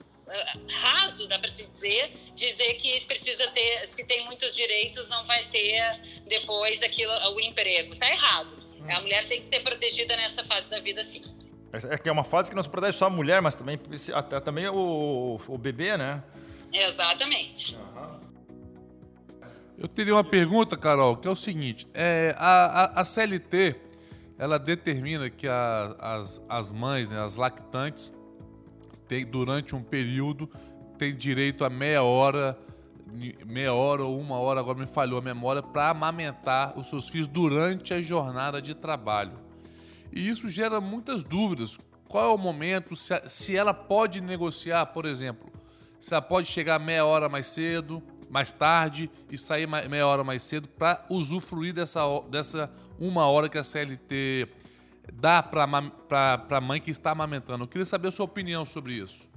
raso, 0.82 1.28
dá 1.28 1.38
para 1.38 1.50
se 1.50 1.68
dizer, 1.68 2.12
dizer 2.36 2.74
que 2.76 3.06
precisa 3.06 3.48
ter, 3.52 3.86
se 3.88 4.06
tem 4.06 4.26
muitos 4.26 4.56
direitos, 4.56 5.10
não 5.10 5.26
vai 5.26 5.46
ter 5.50 6.02
depois 6.28 6.82
aquilo, 6.82 7.12
o 7.34 7.40
emprego. 7.40 7.94
Está 7.94 8.10
errado. 8.10 8.64
A 8.90 9.00
mulher 9.00 9.28
tem 9.28 9.40
que 9.40 9.46
ser 9.46 9.62
protegida 9.62 10.16
nessa 10.18 10.44
fase 10.44 10.70
da 10.70 10.80
vida, 10.80 11.04
sim. 11.04 11.22
É 11.90 11.98
que 11.98 12.08
é 12.08 12.12
uma 12.12 12.24
fase 12.24 12.50
que 12.50 12.56
não 12.56 12.62
se 12.62 12.70
protege 12.70 12.98
só 12.98 13.06
a 13.06 13.10
mulher, 13.10 13.42
mas 13.42 13.56
também, 13.56 13.80
também 14.44 14.68
o, 14.68 15.40
o 15.48 15.58
bebê, 15.58 15.98
né? 15.98 16.24
Exatamente. 16.72 17.78
Eu 19.78 19.88
teria 19.88 20.14
uma 20.14 20.24
pergunta, 20.24 20.78
Carol, 20.78 21.18
que 21.18 21.28
é 21.28 21.32
o 21.32 21.36
seguinte: 21.36 21.88
é, 21.94 22.36
a, 22.38 22.84
a, 22.84 23.02
a 23.02 23.06
CLT 23.06 23.76
ela 24.38 24.60
determina 24.60 25.30
que 25.30 25.48
a, 25.48 25.96
as, 26.00 26.42
as 26.50 26.72
mães, 26.72 27.10
né, 27.10 27.20
as 27.24 27.36
lactantes, 27.36 28.14
tem, 29.14 29.26
durante 29.28 29.76
um 29.76 29.84
período, 29.84 30.50
tem 30.98 31.16
direito 31.16 31.64
a 31.64 31.70
meia 31.70 32.02
hora, 32.02 32.58
meia 33.46 33.72
hora 33.72 34.04
ou 34.04 34.20
uma 34.20 34.40
hora, 34.40 34.60
agora 34.60 34.80
me 34.80 34.88
falhou 34.88 35.20
a 35.20 35.22
memória, 35.22 35.62
para 35.62 35.92
amamentar 35.92 36.74
os 36.80 36.90
seus 36.90 37.08
filhos 37.10 37.28
durante 37.28 37.94
a 37.94 38.02
jornada 38.02 38.60
de 38.60 38.74
trabalho. 38.74 39.34
E 40.12 40.28
isso 40.28 40.50
gera 40.50 40.82
muitas 40.82 41.24
dúvidas. 41.24 41.78
Qual 42.08 42.26
é 42.26 42.34
o 42.34 42.40
momento? 42.40 42.96
Se, 42.96 43.14
se 43.28 43.56
ela 43.56 43.72
pode 43.72 44.20
negociar, 44.20 44.88
por 44.88 45.06
exemplo, 45.06 45.52
se 46.00 46.12
ela 46.16 46.22
pode 46.22 46.48
chegar 46.48 46.80
meia 46.80 47.06
hora 47.06 47.30
mais 47.30 47.46
cedo, 47.46 48.02
mais 48.32 48.50
tarde 48.50 49.12
e 49.30 49.38
sair 49.38 49.68
meia 49.68 50.08
hora 50.08 50.24
mais 50.24 50.42
cedo 50.42 50.68
para 50.68 51.06
usufruir 51.08 51.72
dessa, 51.72 52.02
dessa 52.32 52.72
uma 53.00 53.28
hora 53.28 53.48
que 53.48 53.60
a 53.60 53.64
CLT 53.64 54.48
dá 55.12 55.44
para 55.44 55.64
a 56.50 56.62
mãe 56.62 56.80
que 56.80 56.92
está 56.92 57.12
amamentando? 57.12 57.64
Eu 57.64 57.68
queria 57.68 57.86
saber 57.86 58.10
a 58.10 58.12
sua 58.12 58.26
opinião 58.26 58.66
sobre 58.66 58.94
isso. 58.94 59.28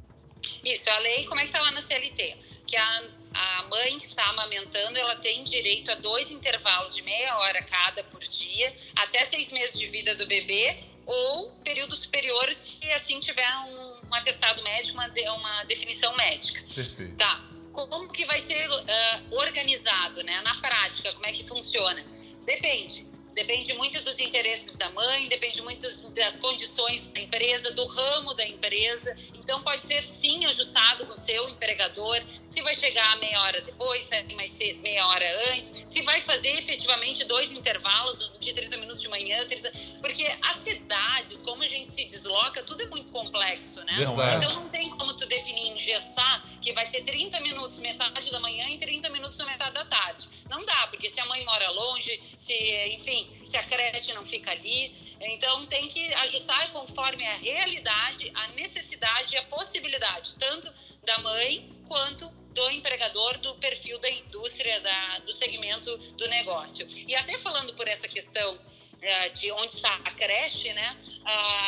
Isso, 0.64 0.88
a 0.90 0.98
lei, 0.98 1.24
como 1.26 1.40
é 1.40 1.44
que 1.44 1.48
está 1.48 1.60
lá 1.60 1.72
na 1.72 1.80
CLT? 1.80 2.36
Que 2.66 2.76
a, 2.76 3.02
a 3.34 3.62
mãe 3.64 3.98
que 3.98 4.04
está 4.04 4.24
amamentando, 4.26 4.98
ela 4.98 5.16
tem 5.16 5.42
direito 5.44 5.90
a 5.90 5.94
dois 5.94 6.30
intervalos 6.30 6.94
de 6.94 7.02
meia 7.02 7.36
hora 7.38 7.62
cada 7.62 8.04
por 8.04 8.20
dia, 8.20 8.74
até 8.94 9.24
seis 9.24 9.50
meses 9.50 9.78
de 9.78 9.86
vida 9.86 10.14
do 10.14 10.26
bebê, 10.26 10.76
ou 11.04 11.50
período 11.64 11.94
superior 11.94 12.52
se 12.52 12.90
assim 12.90 13.20
tiver 13.20 13.48
um, 13.58 14.08
um 14.08 14.14
atestado 14.14 14.62
médico, 14.62 14.98
uma, 14.98 15.08
de, 15.08 15.28
uma 15.28 15.64
definição 15.64 16.14
médica. 16.16 16.60
Perfeito. 16.74 17.16
Tá. 17.16 17.44
Como 17.72 18.10
que 18.10 18.24
vai 18.24 18.40
ser 18.40 18.68
uh, 18.68 19.36
organizado, 19.36 20.22
né? 20.22 20.40
Na 20.40 20.54
prática, 20.60 21.12
como 21.12 21.26
é 21.26 21.32
que 21.32 21.44
funciona? 21.44 22.02
Depende. 22.44 23.05
Depende 23.36 23.74
muito 23.74 24.00
dos 24.00 24.18
interesses 24.18 24.76
da 24.76 24.88
mãe, 24.88 25.28
depende 25.28 25.60
muito 25.60 25.86
das 26.14 26.38
condições 26.38 27.12
da 27.12 27.20
empresa, 27.20 27.70
do 27.70 27.84
ramo 27.84 28.32
da 28.32 28.48
empresa. 28.48 29.14
Então, 29.34 29.62
pode 29.62 29.84
ser 29.84 30.06
sim 30.06 30.46
ajustado 30.46 31.04
com 31.04 31.12
o 31.12 31.16
seu 31.16 31.46
empregador, 31.50 32.18
se 32.48 32.62
vai 32.62 32.74
chegar 32.74 33.14
meia 33.18 33.38
hora 33.42 33.60
depois, 33.60 34.04
se 34.04 34.22
mais 34.34 34.58
meia 34.80 35.06
hora 35.06 35.52
antes, 35.52 35.74
se 35.86 36.00
vai 36.00 36.22
fazer 36.22 36.58
efetivamente 36.58 37.24
dois 37.24 37.52
intervalos 37.52 38.30
de 38.40 38.54
30 38.54 38.78
minutos 38.78 39.02
de 39.02 39.08
manhã, 39.10 39.44
30... 39.46 39.70
porque 40.00 40.24
as 40.40 40.56
cidades, 40.56 41.42
como 41.42 41.62
a 41.62 41.68
gente 41.68 41.90
se 41.90 42.06
desloca, 42.06 42.62
tudo 42.62 42.84
é 42.84 42.86
muito 42.86 43.12
complexo, 43.12 43.84
né? 43.84 43.98
Então, 44.38 44.54
não 44.54 44.68
tem 44.70 44.88
como 44.88 45.12
tu 45.12 45.26
definir, 45.26 45.72
engessar, 45.72 46.42
que 46.66 46.72
vai 46.72 46.84
ser 46.84 47.02
30 47.02 47.38
minutos 47.42 47.78
metade 47.78 48.28
da 48.28 48.40
manhã 48.40 48.68
e 48.68 48.76
30 48.76 49.08
minutos 49.10 49.38
metade 49.42 49.72
da 49.72 49.84
tarde. 49.84 50.28
Não 50.50 50.64
dá, 50.64 50.88
porque 50.88 51.08
se 51.08 51.20
a 51.20 51.26
mãe 51.26 51.44
mora 51.44 51.70
longe, 51.70 52.20
se, 52.36 52.54
enfim, 52.88 53.30
se 53.44 53.56
a 53.56 53.62
creche 53.62 54.12
não 54.12 54.26
fica 54.26 54.50
ali. 54.50 54.92
Então, 55.20 55.64
tem 55.66 55.86
que 55.86 56.12
ajustar 56.14 56.72
conforme 56.72 57.24
a 57.24 57.34
realidade, 57.34 58.32
a 58.34 58.48
necessidade 58.48 59.36
e 59.36 59.38
a 59.38 59.44
possibilidade, 59.44 60.34
tanto 60.34 60.68
da 61.04 61.16
mãe 61.20 61.70
quanto 61.86 62.28
do 62.52 62.68
empregador, 62.70 63.38
do 63.38 63.54
perfil 63.54 64.00
da 64.00 64.10
indústria, 64.10 64.80
da, 64.80 65.20
do 65.20 65.32
segmento 65.32 65.96
do 65.96 66.26
negócio. 66.26 66.84
E 67.06 67.14
até 67.14 67.38
falando 67.38 67.74
por 67.74 67.86
essa 67.86 68.08
questão 68.08 68.58
é, 69.00 69.28
de 69.28 69.52
onde 69.52 69.72
está 69.72 69.94
a 70.04 70.10
creche, 70.10 70.72
né? 70.72 70.96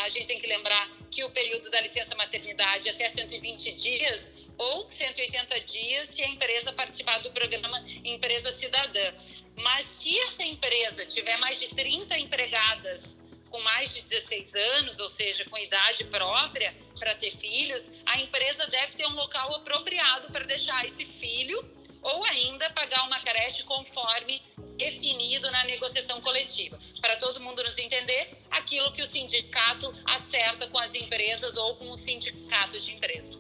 A 0.05 0.09
gente 0.09 0.27
tem 0.27 0.41
que 0.41 0.47
lembrar 0.49 0.91
que 1.09 1.23
o 1.23 1.31
período 1.31 1.71
da 1.71 1.81
licença 1.81 2.17
maternidade 2.17 2.89
até 2.89 3.09
120 3.09 3.73
dias 3.75 4.33
ou 4.59 4.87
180 4.87 5.61
dias 5.61 6.09
se 6.09 6.23
a 6.23 6.27
empresa 6.27 6.73
participar 6.73 7.19
do 7.21 7.31
programa 7.31 7.83
Empresa 8.05 8.51
Cidadã. 8.51 9.15
Mas 9.57 9.85
se 9.85 10.19
essa 10.21 10.43
empresa 10.43 11.07
tiver 11.07 11.37
mais 11.39 11.59
de 11.59 11.69
30 11.69 12.19
empregadas 12.19 13.17
com 13.51 13.61
mais 13.63 13.95
de 13.95 14.03
16 14.03 14.55
anos, 14.55 15.01
ou 15.01 15.09
seja, 15.09 15.45
com 15.47 15.57
idade 15.57 16.05
própria 16.05 16.75
para 16.99 17.15
ter 17.15 17.31
filhos, 17.31 17.91
a 18.05 18.21
empresa 18.21 18.67
deve 18.67 18.93
ter 18.93 19.07
um 19.07 19.15
local 19.15 19.55
apropriado 19.55 20.31
para 20.31 20.45
deixar 20.45 20.85
esse 20.85 21.07
filho 21.07 21.59
ou 22.03 22.25
ainda 22.25 22.71
pagar 22.71 23.05
uma 23.05 23.21
creche 23.21 23.63
conforme 23.65 24.43
definido 24.77 25.51
na 25.51 25.65
negociação 25.65 26.21
coletiva. 26.21 26.79
Para 27.01 27.17
todo 27.17 27.41
mundo 27.41 27.63
nos 27.65 27.79
entender, 27.79 28.31
aquilo 28.51 28.93
que 28.93 29.03
o 29.03 29.07
sindicato 29.07 29.93
acerta 30.05 30.69
com 30.69 30.79
as 30.79 30.95
empresas 30.95 31.57
ou 31.57 31.77
com 31.77 31.91
o 31.91 31.97
sindicato 31.97 32.79
de 32.79 32.93
empresas. 32.93 33.38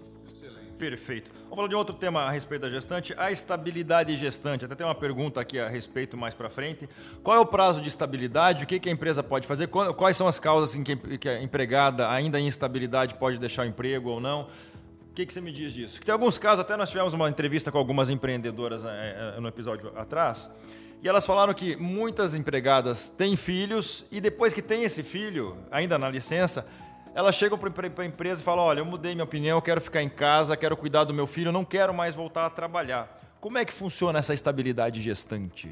Perfeito. 0.78 1.30
Vamos 1.42 1.56
falar 1.56 1.68
de 1.68 1.75
outro 1.75 1.94
tema 1.94 2.23
a 2.23 2.30
respeito 2.30 2.62
da 2.62 2.70
gestante, 2.70 3.12
a 3.18 3.32
estabilidade 3.32 4.14
gestante. 4.16 4.64
Até 4.64 4.76
tem 4.76 4.87
uma 4.87 4.94
pergunta 4.94 5.40
aqui 5.40 5.58
a 5.58 5.68
respeito 5.68 6.16
mais 6.16 6.35
para 6.35 6.49
frente. 6.49 6.88
Qual 7.23 7.37
é 7.37 7.40
o 7.40 7.47
prazo 7.47 7.82
de 7.82 7.88
estabilidade? 7.88 8.62
O 8.62 8.66
que, 8.66 8.88
a 8.88 8.92
empresa 8.92 9.20
pode 9.20 9.47
fazer? 9.47 9.66
Quais 9.66 10.16
são 10.16 10.28
as 10.28 10.38
causas 10.38 10.76
em 10.76 10.85
que 10.85 11.28
a 11.28 11.42
empregada, 11.42 12.08
ainda 12.08 12.38
em 12.38 12.47
instabilidade, 12.47 13.16
pode 13.16 13.38
deixar 13.38 13.62
o 13.62 13.64
emprego 13.64 14.08
ou 14.08 14.20
não? 14.20 14.42
O 15.11 15.14
que, 15.14 15.26
que 15.26 15.35
você 15.35 15.40
me 15.40 15.50
diz 15.50 15.73
disso? 15.73 16.00
Tem 16.00 16.12
alguns 16.12 16.38
casos, 16.38 16.61
até 16.61 16.76
nós 16.76 16.90
tivemos 16.90 17.12
uma 17.12 17.28
entrevista 17.28 17.73
com 17.73 17.78
algumas 17.78 18.08
empreendedoras 18.08 18.85
é, 18.85 19.35
é, 19.37 19.40
no 19.40 19.49
episódio 19.49 19.92
atrás, 19.97 20.49
e 21.02 21.08
elas 21.08 21.26
falaram 21.26 21.52
que 21.52 21.75
muitas 21.75 22.37
empregadas 22.37 23.08
têm 23.08 23.37
filhos 23.37 24.04
e 24.12 24.20
depois 24.20 24.52
que 24.52 24.62
tem 24.62 24.85
esse 24.85 25.02
filho, 25.02 25.56
ainda 25.73 25.99
na 25.99 26.08
licença, 26.08 26.64
elas 27.19 27.35
chegam 27.35 27.59
para 27.59 28.03
a 28.03 28.07
empresa 28.07 28.41
e 28.41 28.45
falam: 28.45 28.65
Olha, 28.65 28.79
eu 28.79 28.85
mudei 28.85 29.13
minha 29.13 29.25
opinião, 29.25 29.61
quero 29.61 29.81
ficar 29.81 30.01
em 30.01 30.09
casa, 30.09 30.57
quero 30.57 30.77
cuidar 30.77 31.03
do 31.03 31.13
meu 31.13 31.27
filho, 31.27 31.51
não 31.51 31.65
quero 31.65 31.93
mais 31.93 32.15
voltar 32.15 32.47
a 32.47 32.51
trabalhar. 32.51 33.19
Como 33.41 33.59
é 33.59 33.65
que 33.65 33.73
funciona 33.73 34.21
essa 34.21 34.33
estabilidade 34.33 35.03
gestante? 35.03 35.69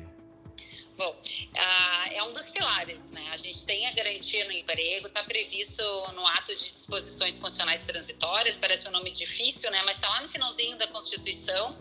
Bom, 0.96 1.10
uh, 1.10 2.10
é 2.10 2.22
um 2.22 2.32
dos 2.32 2.48
pilares, 2.48 2.98
né? 3.10 3.28
A 3.30 3.36
gente 3.36 3.66
tem 3.66 3.86
a 3.86 3.92
garantia 3.92 4.46
no 4.46 4.52
emprego, 4.52 5.08
está 5.08 5.22
previsto 5.22 5.82
no 6.14 6.26
ato 6.26 6.56
de 6.56 6.70
disposições 6.70 7.38
funcionais 7.38 7.84
transitórias, 7.84 8.54
parece 8.54 8.88
um 8.88 8.90
nome 8.90 9.10
difícil, 9.10 9.70
né? 9.70 9.82
Mas 9.84 9.96
está 9.96 10.08
lá 10.08 10.22
no 10.22 10.28
finalzinho 10.28 10.74
da 10.78 10.86
Constituição 10.86 11.76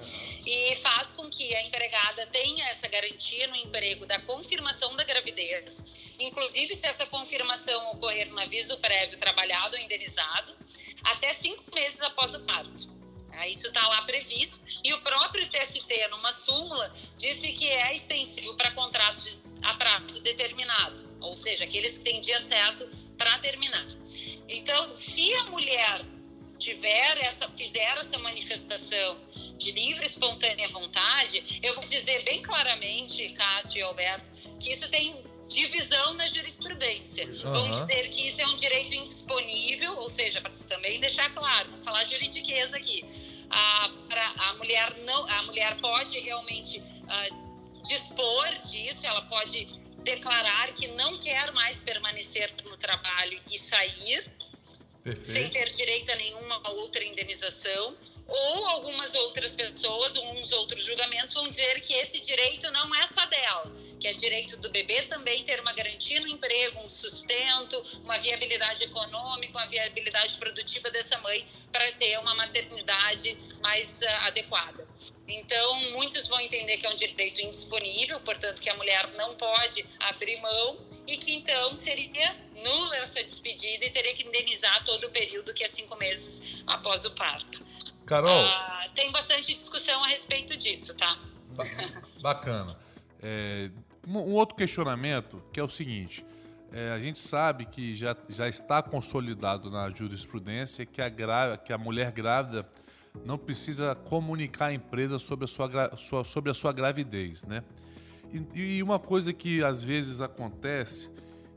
e 0.45 0.75
faz 0.75 1.11
com 1.11 1.29
que 1.29 1.55
a 1.55 1.61
empregada 1.63 2.27
tenha 2.27 2.67
essa 2.67 2.89
garantia 2.89 3.47
no 3.47 3.55
emprego 3.55 4.05
da 4.05 4.19
confirmação 4.19 4.93
da 4.97 5.05
gravidez, 5.05 5.85
inclusive 6.19 6.75
se 6.75 6.85
essa 6.85 7.05
confirmação 7.05 7.91
ocorrer 7.91 8.29
no 8.29 8.39
aviso 8.41 8.77
prévio 8.79 9.17
trabalhado 9.17 9.77
ou 9.77 9.81
indenizado, 9.81 10.53
até 11.05 11.31
cinco 11.31 11.63
meses 11.73 12.01
após 12.01 12.33
o 12.35 12.41
parto. 12.41 12.94
Né? 13.35 13.49
Isso 13.49 13.67
está 13.67 13.87
lá 13.87 14.01
previsto. 14.03 14.63
E 14.83 14.93
o 14.93 15.01
próprio 15.01 15.47
TST, 15.49 16.07
numa 16.09 16.31
súmula, 16.31 16.93
disse 17.17 17.51
que 17.51 17.67
é 17.67 17.93
extensivo 17.93 18.55
para 18.55 18.71
contratos 18.71 19.37
a 19.61 19.73
prazo 19.73 20.21
determinado, 20.21 21.09
ou 21.19 21.35
seja, 21.35 21.63
aqueles 21.63 21.97
que 21.97 22.03
têm 22.03 22.21
dia 22.21 22.39
certo 22.39 22.87
para 23.17 23.39
terminar. 23.39 23.85
Então, 24.47 24.91
se 24.91 25.33
a 25.33 25.45
mulher 25.45 26.05
tiver 26.59 27.17
essa, 27.23 27.49
fizer 27.49 27.97
essa 27.97 28.17
manifestação 28.19 29.17
de 29.57 29.71
livre, 29.71 30.05
espontânea 30.05 30.67
vontade, 30.69 31.59
eu 31.63 31.73
vou 31.73 31.85
dizer 31.85 32.23
bem 32.23 32.41
claramente, 32.41 33.29
Cássio 33.29 33.79
e 33.79 33.81
Alberto, 33.81 34.29
que 34.59 34.71
isso 34.71 34.89
tem 34.89 35.23
divisão 35.47 36.13
na 36.13 36.27
jurisprudência. 36.27 37.25
Uhum. 37.25 37.51
Vamos 37.51 37.79
dizer 37.81 38.09
que 38.09 38.27
isso 38.27 38.41
é 38.41 38.47
um 38.47 38.55
direito 38.55 38.93
indisponível, 38.93 39.97
ou 39.97 40.09
seja, 40.09 40.41
para 40.41 40.51
também 40.67 40.99
deixar 40.99 41.31
claro, 41.31 41.69
vamos 41.69 41.85
falar 41.85 42.03
juridiqueza 42.03 42.77
aqui. 42.77 43.05
A, 43.49 43.89
pra, 44.09 44.33
a 44.49 44.53
mulher 44.55 44.95
não, 45.05 45.25
a 45.27 45.43
mulher 45.43 45.77
pode 45.79 46.19
realmente 46.19 46.79
uh, 46.79 47.83
dispor 47.83 48.49
disso, 48.59 49.05
ela 49.05 49.21
pode 49.23 49.65
declarar 50.03 50.73
que 50.73 50.87
não 50.89 51.19
quer 51.19 51.51
mais 51.51 51.81
permanecer 51.81 52.53
no 52.63 52.77
trabalho 52.77 53.39
e 53.51 53.57
sair 53.57 54.25
Perfeito. 55.03 55.27
sem 55.27 55.49
ter 55.49 55.69
direito 55.69 56.11
a 56.11 56.15
nenhuma 56.15 56.69
outra 56.69 57.03
indenização 57.03 57.95
ou 58.27 58.65
algumas 58.67 59.13
outras 59.13 59.55
pessoas, 59.55 60.15
uns 60.15 60.51
outros 60.51 60.83
julgamentos 60.83 61.33
vão 61.33 61.47
dizer 61.47 61.79
que 61.81 61.93
esse 61.93 62.19
direito 62.19 62.71
não 62.71 62.93
é 62.95 63.05
só 63.05 63.23
dela, 63.27 63.71
que 63.99 64.07
é 64.07 64.13
direito 64.13 64.57
do 64.57 64.69
bebê 64.69 65.03
também 65.03 65.43
ter 65.43 65.59
uma 65.59 65.73
garantia 65.73 66.19
no 66.19 66.27
emprego, 66.27 66.79
um 66.79 66.89
sustento, 66.89 67.83
uma 68.03 68.17
viabilidade 68.17 68.83
econômica, 68.83 69.57
uma 69.57 69.67
viabilidade 69.67 70.35
produtiva 70.37 70.89
dessa 70.89 71.17
mãe 71.19 71.47
para 71.71 71.91
ter 71.93 72.17
uma 72.19 72.33
maternidade 72.35 73.37
mais 73.61 74.01
uh, 74.01 74.07
adequada. 74.21 74.87
Então, 75.27 75.75
muitos 75.91 76.27
vão 76.27 76.39
entender 76.39 76.77
que 76.77 76.85
é 76.85 76.89
um 76.89 76.95
direito 76.95 77.41
indisponível, 77.41 78.19
portanto, 78.19 78.61
que 78.61 78.69
a 78.69 78.75
mulher 78.75 79.11
não 79.13 79.35
pode 79.35 79.85
abrir 79.99 80.39
mão 80.39 80.77
e 81.07 81.17
que 81.17 81.33
então 81.33 81.75
seria 81.75 82.35
nula 82.63 82.97
essa 82.97 83.23
despedida 83.23 83.85
e 83.85 83.89
teria 83.89 84.13
que 84.13 84.23
indenizar 84.23 84.83
todo 84.83 85.05
o 85.05 85.09
período 85.09 85.53
que 85.53 85.63
é 85.63 85.67
cinco 85.67 85.95
meses 85.97 86.41
após 86.65 87.05
o 87.05 87.11
parto. 87.11 87.65
Carol. 88.05 88.45
Ah, 88.45 88.89
tem 88.93 89.11
bastante 89.11 89.53
discussão 89.53 90.03
a 90.03 90.07
respeito 90.07 90.55
disso, 90.55 90.93
tá? 90.95 91.19
Bacana. 92.21 92.79
É, 93.21 93.71
um 94.07 94.33
outro 94.33 94.55
questionamento 94.55 95.41
que 95.51 95.59
é 95.59 95.63
o 95.63 95.69
seguinte: 95.69 96.25
é, 96.71 96.91
a 96.91 96.99
gente 96.99 97.19
sabe 97.19 97.65
que 97.65 97.95
já, 97.95 98.15
já 98.29 98.47
está 98.47 98.81
consolidado 98.81 99.69
na 99.69 99.89
jurisprudência 99.89 100.85
que 100.85 101.01
a, 101.01 101.09
gra, 101.09 101.57
que 101.57 101.71
a 101.71 101.77
mulher 101.77 102.11
grávida 102.11 102.67
não 103.25 103.37
precisa 103.37 103.95
comunicar 103.95 104.67
à 104.67 104.73
empresa 104.73 105.17
sobre 105.17 105.45
a 105.45 105.47
sua, 105.47 105.95
sua 105.95 106.23
sobre 106.23 106.51
a 106.51 106.53
sua 106.53 106.73
gravidez, 106.73 107.43
né? 107.43 107.63
E, 108.53 108.77
e 108.77 108.83
uma 108.83 108.99
coisa 108.99 109.31
que 109.31 109.63
às 109.63 109.83
vezes 109.83 110.19
acontece 110.19 111.09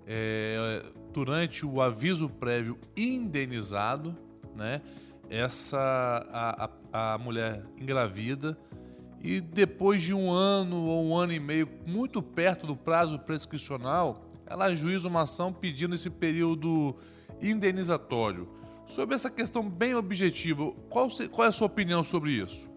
é, 0.07 0.85
durante 1.13 1.67
o 1.67 1.81
aviso 1.81 2.29
prévio 2.29 2.79
indenizado, 2.97 4.17
né? 4.55 4.81
essa 5.31 6.27
a, 6.33 6.71
a, 6.93 7.15
a 7.15 7.19
mulher 7.19 7.63
engravida 7.79 8.57
e 9.23 9.41
depois 9.41 10.03
de 10.03 10.15
um 10.15 10.31
ano 10.31 10.85
ou 10.85 11.05
um 11.05 11.17
ano 11.17 11.33
e 11.33 11.41
meio, 11.41 11.69
muito 11.87 12.23
perto 12.23 12.67
do 12.67 12.77
prazo 12.77 13.19
prescricional, 13.19 14.25
ela 14.47 14.67
ajuiza 14.67 15.09
uma 15.09 15.23
ação 15.23 15.53
pedindo 15.53 15.95
esse 15.95 16.09
período 16.09 16.97
indenizatório. 17.41 18.49
Sobre 18.87 19.15
essa 19.15 19.31
questão 19.31 19.69
bem 19.69 19.95
objetiva, 19.95 20.73
qual, 20.89 21.09
qual 21.31 21.45
é 21.45 21.49
a 21.49 21.53
sua 21.53 21.67
opinião 21.67 22.03
sobre 22.03 22.33
isso? 22.33 22.69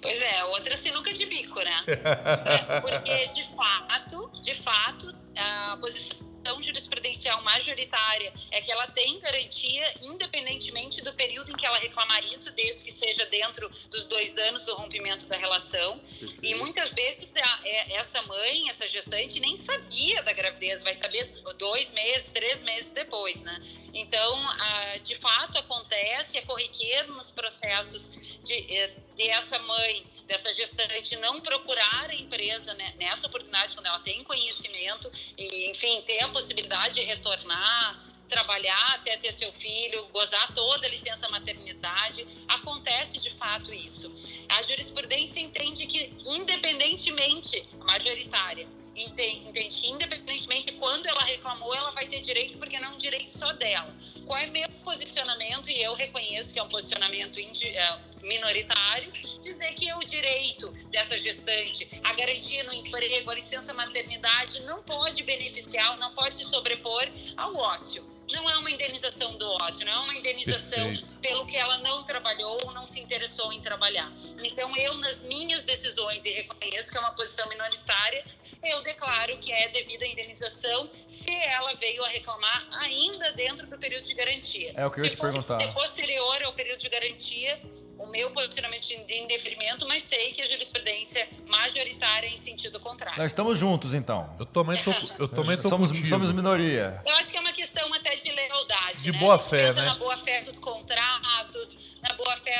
Pois 0.00 0.20
é, 0.20 0.44
outra 0.44 0.76
sinuca 0.76 1.12
de 1.12 1.26
bico, 1.26 1.58
né? 1.58 1.84
é, 1.88 2.80
porque 2.80 3.28
de 3.28 3.44
fato, 3.56 4.30
de 4.40 4.54
fato, 4.54 5.14
a 5.36 5.76
posição 5.80 6.33
decisão 6.44 6.60
jurisprudencial 6.60 7.42
majoritária 7.42 8.32
é 8.50 8.60
que 8.60 8.70
ela 8.70 8.86
tem 8.88 9.18
garantia, 9.18 9.90
independentemente 10.02 11.00
do 11.02 11.12
período 11.14 11.50
em 11.50 11.54
que 11.54 11.64
ela 11.64 11.78
reclamar 11.78 12.22
isso, 12.32 12.50
desde 12.52 12.84
que 12.84 12.92
seja 12.92 13.24
dentro 13.26 13.68
dos 13.90 14.06
dois 14.06 14.36
anos 14.36 14.66
do 14.66 14.74
rompimento 14.74 15.26
da 15.26 15.36
relação. 15.36 16.00
E 16.42 16.54
muitas 16.54 16.92
vezes 16.92 17.34
a, 17.36 17.60
é, 17.64 17.94
essa 17.94 18.20
mãe, 18.22 18.68
essa 18.68 18.86
gestante, 18.86 19.40
nem 19.40 19.56
sabia 19.56 20.22
da 20.22 20.32
gravidez, 20.32 20.82
vai 20.82 20.94
saber 20.94 21.24
dois 21.58 21.92
meses, 21.92 22.32
três 22.32 22.62
meses 22.62 22.92
depois, 22.92 23.42
né? 23.42 23.62
Então, 23.94 24.36
a, 24.50 24.98
de 24.98 25.14
fato, 25.14 25.56
acontece, 25.56 26.36
é 26.36 26.42
corriqueiro 26.42 27.12
nos 27.14 27.30
processos 27.30 28.10
de, 28.42 28.90
eh, 29.18 29.24
de 29.24 29.28
essa 29.28 29.58
mãe, 29.58 30.06
dessa 30.26 30.52
gestante, 30.52 31.16
não 31.16 31.40
procurar 31.40 32.10
a 32.10 32.14
empresa 32.14 32.74
né, 32.74 32.94
nessa 32.96 33.26
oportunidade, 33.26 33.74
quando 33.74 33.86
ela 33.86 34.00
tem 34.00 34.24
conhecimento, 34.24 35.10
e, 35.36 35.70
enfim, 35.70 36.02
ter 36.02 36.20
a 36.20 36.28
possibilidade 36.28 36.94
de 36.94 37.00
retornar, 37.02 38.02
trabalhar 38.28 38.94
até 38.94 39.16
ter 39.16 39.32
seu 39.32 39.52
filho, 39.52 40.06
gozar 40.06 40.52
toda 40.54 40.86
a 40.86 40.90
licença 40.90 41.28
maternidade, 41.28 42.26
acontece 42.48 43.18
de 43.18 43.30
fato 43.30 43.72
isso. 43.72 44.12
A 44.48 44.62
jurisprudência 44.62 45.40
entende 45.40 45.86
que, 45.86 46.12
independentemente, 46.26 47.66
majoritária, 47.80 48.66
entende 48.96 49.64
que 49.68 49.90
independentemente 49.90 50.66
de 50.66 50.72
quando 50.72 51.06
ela 51.06 51.22
reclamou, 51.22 51.74
ela 51.74 51.90
vai 51.90 52.06
ter 52.06 52.20
direito 52.20 52.58
porque 52.58 52.78
não 52.78 52.90
é 52.90 52.94
um 52.94 52.98
direito 52.98 53.30
só 53.30 53.52
dela. 53.52 53.94
Qual 54.26 54.38
é 54.38 54.46
meu 54.46 54.68
posicionamento, 54.82 55.70
e 55.70 55.82
eu 55.82 55.94
reconheço 55.94 56.52
que 56.52 56.58
é 56.58 56.62
um 56.62 56.68
posicionamento 56.68 57.38
é, 57.38 57.98
minoritário, 58.22 59.12
dizer 59.40 59.74
que 59.74 59.88
é 59.88 59.96
o 59.96 60.04
direito 60.04 60.70
dessa 60.90 61.18
gestante, 61.18 61.88
a 62.02 62.12
garantia 62.12 62.62
no 62.64 62.72
emprego, 62.72 63.30
a 63.30 63.34
licença 63.34 63.74
maternidade 63.74 64.62
não 64.62 64.82
pode 64.82 65.22
beneficiar, 65.22 65.96
não 65.98 66.12
pode 66.14 66.36
se 66.36 66.44
sobrepor 66.44 67.06
ao 67.36 67.54
ócio 67.56 68.14
não 68.32 68.48
é 68.48 68.56
uma 68.56 68.70
indenização 68.70 69.36
do 69.36 69.48
ócio, 69.62 69.84
não 69.84 69.92
é 69.92 69.98
uma 69.98 70.14
indenização 70.14 70.86
Perfeito. 70.86 71.20
pelo 71.20 71.46
que 71.46 71.56
ela 71.56 71.78
não 71.78 72.02
trabalhou 72.04 72.58
ou 72.64 72.72
não 72.72 72.86
se 72.86 73.00
interessou 73.00 73.52
em 73.52 73.60
trabalhar. 73.60 74.10
Então, 74.42 74.74
eu, 74.76 74.94
nas 74.94 75.22
minhas 75.22 75.64
decisões, 75.64 76.24
e 76.24 76.30
reconheço 76.30 76.90
que 76.90 76.96
é 76.96 77.00
uma 77.00 77.12
posição 77.12 77.48
minoritária, 77.48 78.24
eu 78.66 78.82
declaro 78.82 79.36
que 79.38 79.52
é 79.52 79.68
devida 79.68 80.04
a 80.04 80.08
indenização 80.08 80.90
se 81.06 81.34
ela 81.34 81.74
veio 81.74 82.04
a 82.04 82.08
reclamar 82.08 82.66
ainda 82.72 83.32
dentro 83.32 83.66
do 83.66 83.78
período 83.78 84.04
de 84.04 84.14
garantia. 84.14 84.72
É 84.74 84.86
o 84.86 84.90
que 84.90 85.00
eu 85.00 85.04
ia 85.04 85.10
te 85.10 85.16
perguntar. 85.16 85.60
Se 85.60 85.68
posterior 85.72 86.42
ao 86.42 86.52
período 86.52 86.80
de 86.80 86.88
garantia, 86.88 87.60
o 87.98 88.06
meu 88.06 88.30
posicionamento 88.30 88.86
de 88.86 89.14
indeferimento, 89.14 89.86
mas 89.86 90.02
sei 90.02 90.32
que 90.32 90.42
a 90.42 90.44
jurisprudência 90.44 91.28
majoritária 91.46 92.26
é 92.26 92.30
em 92.30 92.36
sentido 92.36 92.80
contrário. 92.80 93.18
Nós 93.18 93.30
estamos 93.30 93.58
juntos, 93.58 93.94
então. 93.94 94.34
Eu 94.38 94.46
também 94.46 94.80
tô, 94.82 94.90
eu 95.18 95.28
também 95.28 95.56
tô 95.56 95.68
somos, 95.68 95.90
contigo. 95.90 96.08
somos 96.08 96.30
minoria. 96.32 97.00
Eu 97.06 97.14
acho 97.16 97.30
que 97.30 97.36
é 97.36 97.40
uma 97.40 97.52
questão 97.52 97.92
até 97.94 98.16
de 98.16 98.30
lealdade. 98.30 99.02
De 99.02 99.12
né? 99.12 99.18
boa 99.18 99.38
fé, 99.38 99.72
né? 99.72 99.82
Na 99.82 99.94
boa 99.94 100.16
fé 100.16 100.42
dos 100.42 100.58
contratos, 100.58 101.76
na 102.06 102.14
boa 102.14 102.36
fé. 102.36 102.54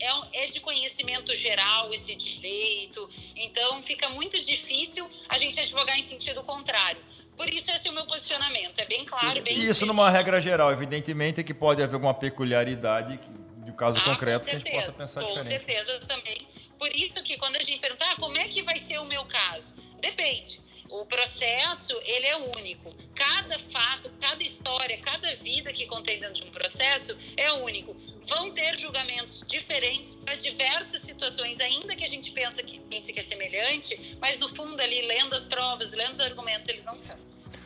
É, 0.00 0.44
é 0.44 0.46
de 0.48 0.60
conhecimento 0.60 1.34
geral 1.34 1.92
esse 1.92 2.14
direito. 2.14 3.08
Então, 3.36 3.82
fica 3.82 4.08
muito 4.08 4.40
difícil 4.40 5.08
a 5.28 5.38
gente 5.38 5.60
advogar 5.60 5.96
em 5.96 6.02
sentido 6.02 6.42
contrário. 6.42 7.00
Por 7.36 7.48
isso, 7.48 7.70
esse 7.70 7.88
é 7.88 7.90
o 7.90 7.94
meu 7.94 8.04
posicionamento. 8.04 8.78
É 8.78 8.84
bem 8.84 9.04
claro, 9.04 9.40
bem 9.42 9.58
Isso, 9.58 9.86
numa 9.86 10.10
regra 10.10 10.40
geral, 10.40 10.72
evidentemente, 10.72 11.40
é 11.40 11.44
que 11.44 11.54
pode 11.54 11.82
haver 11.82 11.94
alguma 11.94 12.12
peculiaridade 12.12 13.18
do 13.64 13.72
caso 13.72 13.98
ah, 13.98 14.04
concreto 14.04 14.44
que 14.44 14.50
a 14.50 14.58
gente 14.58 14.70
possa 14.70 14.92
pensar 14.92 15.22
com 15.22 15.26
diferente. 15.28 15.64
Com 15.64 15.72
certeza 15.72 16.00
também. 16.00 16.36
Por 16.78 16.94
isso 16.94 17.22
que 17.22 17.38
quando 17.38 17.56
a 17.56 17.62
gente 17.62 17.78
pergunta, 17.78 18.04
ah, 18.04 18.16
como 18.16 18.36
é 18.36 18.48
que 18.48 18.62
vai 18.62 18.78
ser 18.78 18.98
o 18.98 19.04
meu 19.04 19.24
caso? 19.24 19.74
Depende. 20.00 20.60
O 20.90 21.06
processo, 21.06 21.98
ele 22.04 22.26
é 22.26 22.36
único. 22.36 22.92
Cada 23.14 23.58
fato, 23.58 24.10
cada 24.20 24.42
história, 24.42 24.98
cada 24.98 25.34
vida 25.36 25.72
que 25.72 25.86
contém 25.86 26.18
dentro 26.18 26.42
de 26.42 26.48
um 26.48 26.50
processo 26.50 27.16
é 27.36 27.52
único. 27.52 27.96
Vão 28.30 28.52
ter 28.52 28.78
julgamentos 28.78 29.44
diferentes 29.46 30.14
para 30.14 30.36
diversas 30.36 31.00
situações, 31.00 31.60
ainda 31.60 31.96
que 31.96 32.04
a 32.04 32.06
gente 32.06 32.30
pense 32.30 32.62
que, 32.62 32.78
pense 32.78 33.12
que 33.12 33.18
é 33.18 33.22
semelhante, 33.22 34.16
mas 34.20 34.38
no 34.38 34.48
fundo 34.48 34.80
ali, 34.80 35.04
lendo 35.04 35.34
as 35.34 35.48
provas, 35.48 35.92
lendo 35.92 36.12
os 36.12 36.20
argumentos, 36.20 36.68
eles 36.68 36.84
não 36.86 36.96
são. 36.96 37.16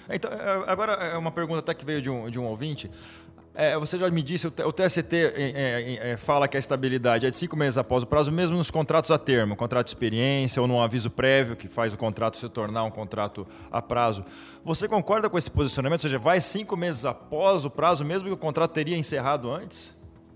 Então, 0.08 0.30
é, 0.32 0.70
agora 0.70 0.92
é 0.92 1.16
uma 1.18 1.30
pergunta 1.30 1.60
até 1.60 1.74
que 1.74 1.84
veio 1.84 2.00
de 2.00 2.08
um, 2.08 2.30
de 2.30 2.38
um 2.38 2.46
ouvinte. 2.46 2.90
É, 3.56 3.78
você 3.78 3.96
já 3.96 4.10
me 4.10 4.20
disse, 4.20 4.48
o 4.48 4.72
TST 4.72 5.14
é, 5.14 5.32
é, 5.36 6.10
é, 6.12 6.16
fala 6.16 6.48
que 6.48 6.56
a 6.56 6.58
estabilidade 6.58 7.24
é 7.24 7.30
de 7.30 7.36
cinco 7.36 7.56
meses 7.56 7.78
após 7.78 8.02
o 8.02 8.06
prazo, 8.06 8.32
mesmo 8.32 8.56
nos 8.56 8.68
contratos 8.68 9.12
a 9.12 9.18
termo, 9.18 9.54
contrato 9.54 9.86
de 9.86 9.90
experiência 9.90 10.60
ou 10.60 10.66
num 10.66 10.80
aviso 10.80 11.08
prévio 11.08 11.54
que 11.54 11.68
faz 11.68 11.92
o 11.92 11.96
contrato 11.96 12.36
se 12.36 12.48
tornar 12.48 12.82
um 12.82 12.90
contrato 12.90 13.46
a 13.70 13.80
prazo. 13.80 14.24
Você 14.64 14.88
concorda 14.88 15.30
com 15.30 15.38
esse 15.38 15.50
posicionamento? 15.50 16.00
Ou 16.00 16.02
seja, 16.02 16.18
vai 16.18 16.40
cinco 16.40 16.76
meses 16.76 17.04
após 17.04 17.64
o 17.64 17.70
prazo, 17.70 18.04
mesmo 18.04 18.26
que 18.26 18.34
o 18.34 18.36
contrato 18.36 18.72
teria 18.72 18.96
encerrado 18.96 19.52
antes? 19.52 19.94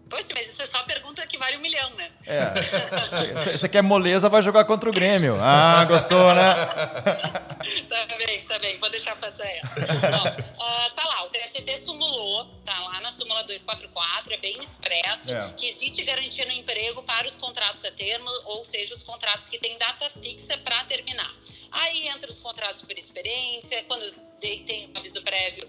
Pois, 0.08 0.28
mas 0.34 0.48
isso 0.50 0.62
é 0.62 0.66
só 0.66 0.82
pergunta 0.84 1.26
que 1.26 1.36
vale 1.36 1.56
um 1.56 1.60
milhão, 1.60 1.90
né? 1.94 2.10
É. 2.26 2.52
Você 3.56 3.68
quer 3.68 3.82
moleza, 3.82 4.28
vai 4.28 4.42
jogar 4.42 4.64
contra 4.64 4.88
o 4.88 4.92
Grêmio. 4.92 5.38
Ah, 5.40 5.84
gostou, 5.84 6.34
né? 6.34 6.54
tá 7.88 8.16
bem, 8.16 8.44
tá 8.46 8.58
bem. 8.58 8.78
Vou 8.78 8.90
deixar 8.90 9.16
passar 9.16 9.46
essa. 9.46 9.80
uh, 9.80 10.94
tá 10.94 11.04
lá, 11.04 11.24
o 11.24 11.28
TST 11.28 11.76
simulou, 11.78 12.46
tá 12.64 12.78
lá 12.78 13.00
na 13.00 13.10
súmula 13.10 13.42
244, 13.44 14.34
é 14.34 14.36
bem 14.38 14.62
expresso, 14.62 15.32
é. 15.32 15.52
que 15.56 15.66
existe 15.66 16.02
garantia 16.02 16.46
no 16.46 16.52
emprego 16.52 17.02
para 17.02 17.26
os 17.26 17.36
contratos 17.36 17.84
a 17.84 17.90
termo, 17.90 18.28
ou 18.46 18.64
seja, 18.64 18.94
os 18.94 19.02
contratos 19.02 19.48
que 19.48 19.58
têm 19.58 19.78
data 19.78 20.08
fixa 20.22 20.56
para 20.58 20.84
terminar. 20.84 21.32
Aí 21.70 22.08
entra 22.08 22.30
os 22.30 22.40
contratos 22.40 22.80
por 22.82 22.96
experiência, 22.96 23.84
quando 23.84 24.10
tem 24.40 24.90
aviso 24.94 25.20
prévio 25.22 25.66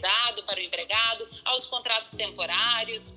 dado 0.00 0.42
para 0.44 0.58
o 0.58 0.62
empregado, 0.62 1.28
aos 1.44 1.66
contratos 1.66 2.10
temporários. 2.10 3.12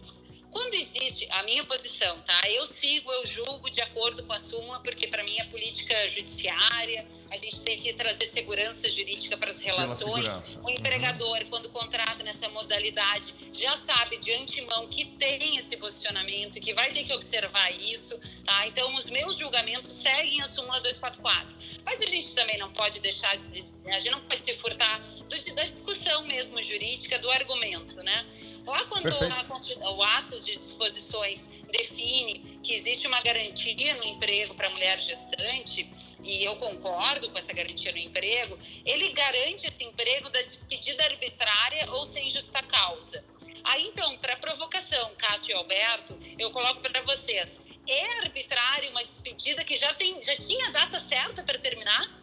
Quando 0.52 0.74
existe 0.74 1.26
a 1.32 1.44
minha 1.44 1.64
posição, 1.64 2.20
tá? 2.22 2.42
Eu 2.50 2.66
sigo, 2.66 3.10
eu 3.12 3.26
julgo 3.26 3.70
de 3.70 3.82
acordo 3.82 4.22
com 4.24 4.34
a 4.34 4.38
súmula, 4.38 4.80
porque 4.82 5.08
para 5.08 5.24
mim 5.24 5.38
é 5.40 5.46
política 5.46 6.08
judiciária, 6.10 7.08
a 7.32 7.38
gente 7.38 7.64
tem 7.64 7.80
que 7.80 7.94
trazer 7.94 8.26
segurança 8.26 8.92
jurídica 8.92 9.38
para 9.38 9.50
as 9.50 9.62
relações. 9.62 10.58
O 10.62 10.70
empregador, 10.70 11.44
uhum. 11.44 11.50
quando 11.50 11.70
contrata 11.70 12.22
nessa 12.24 12.50
modalidade, 12.50 13.34
já 13.54 13.78
sabe 13.78 14.20
de 14.20 14.34
antemão 14.34 14.90
que 14.90 15.06
tem 15.06 15.56
esse 15.56 15.78
posicionamento, 15.78 16.60
que 16.60 16.74
vai 16.74 16.92
ter 16.92 17.06
que 17.06 17.14
observar 17.14 17.72
isso, 17.72 18.20
tá? 18.44 18.68
Então, 18.68 18.94
os 18.96 19.10
meus 19.10 19.38
julgamentos 19.38 19.94
seguem 19.94 20.42
a 20.42 20.46
súmula 20.46 20.82
244. 20.82 21.56
Mas 21.86 22.02
a 22.02 22.06
gente 22.06 22.36
também 22.36 22.58
não 22.58 22.74
pode 22.74 23.00
deixar 23.00 23.38
de, 23.38 23.66
a 23.86 24.00
gente 24.00 24.12
não 24.12 24.20
pode 24.20 24.42
se 24.42 24.54
furtar 24.58 25.00
do, 25.00 25.56
da 25.56 25.64
discussão 25.64 26.24
mesmo 26.28 26.62
jurídica, 26.62 27.18
do 27.18 27.32
argumento, 27.32 27.96
né? 28.04 28.26
Lá 28.66 28.86
quando 28.86 29.08
a, 29.08 29.92
o 29.92 30.04
atos 30.04 30.46
de 30.46 30.56
disposições 30.56 31.50
define 31.72 32.60
que 32.64 32.74
existe 32.74 33.08
uma 33.08 33.22
garantia 33.22 33.96
no 33.96 34.04
emprego 34.04 34.54
para 34.54 34.68
a 34.68 34.70
mulher 34.70 35.00
gestante, 35.00 35.90
e 36.24 36.44
eu 36.44 36.56
concordo 36.56 37.30
com 37.30 37.38
essa 37.38 37.54
garantia 37.54 37.92
no 37.92 37.98
emprego, 37.98 38.58
ele 38.86 39.10
garante 39.10 39.66
esse 39.66 39.84
emprego 39.84 40.30
da 40.30 40.42
despedida 40.44 41.04
arbitrária 41.04 41.92
ou 41.92 42.06
sem 42.06 42.30
justa 42.30 42.62
causa. 42.62 43.24
Aí 43.64 43.88
então, 43.88 44.18
para 44.18 44.36
provocação, 44.38 45.12
Cássio 45.18 45.52
e 45.52 45.54
Alberto, 45.54 46.18
eu 46.38 46.52
coloco 46.52 46.82
para 46.82 47.02
vocês: 47.02 47.60
é 47.88 48.20
arbitrário 48.20 48.90
uma 48.92 49.04
despedida 49.04 49.64
que 49.64 49.76
já, 49.76 49.94
tem, 49.94 50.22
já 50.22 50.36
tinha 50.38 50.72
data 50.72 51.00
certa 51.00 51.44
para 51.44 51.58
terminar? 51.60 52.22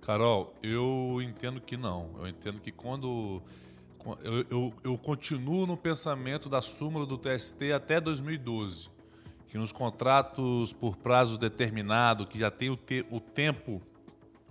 Carol, 0.00 0.54
eu 0.62 1.20
entendo 1.22 1.60
que 1.60 1.76
não. 1.76 2.14
Eu 2.18 2.28
entendo 2.28 2.60
que 2.60 2.70
quando 2.70 3.42
eu, 4.22 4.46
eu, 4.50 4.74
eu, 4.84 4.98
continuo 4.98 5.66
no 5.66 5.76
pensamento 5.76 6.48
da 6.48 6.60
súmula 6.60 7.06
do 7.06 7.16
TST 7.16 7.72
até 7.72 8.00
2012, 8.00 8.90
que 9.48 9.56
nos 9.56 9.72
contratos 9.72 10.72
por 10.72 10.96
prazo 10.96 11.38
determinado, 11.38 12.26
que 12.26 12.38
já 12.38 12.50
tem 12.50 12.70
o, 12.70 12.76
te, 12.76 13.04
o 13.10 13.20
tempo, 13.20 13.80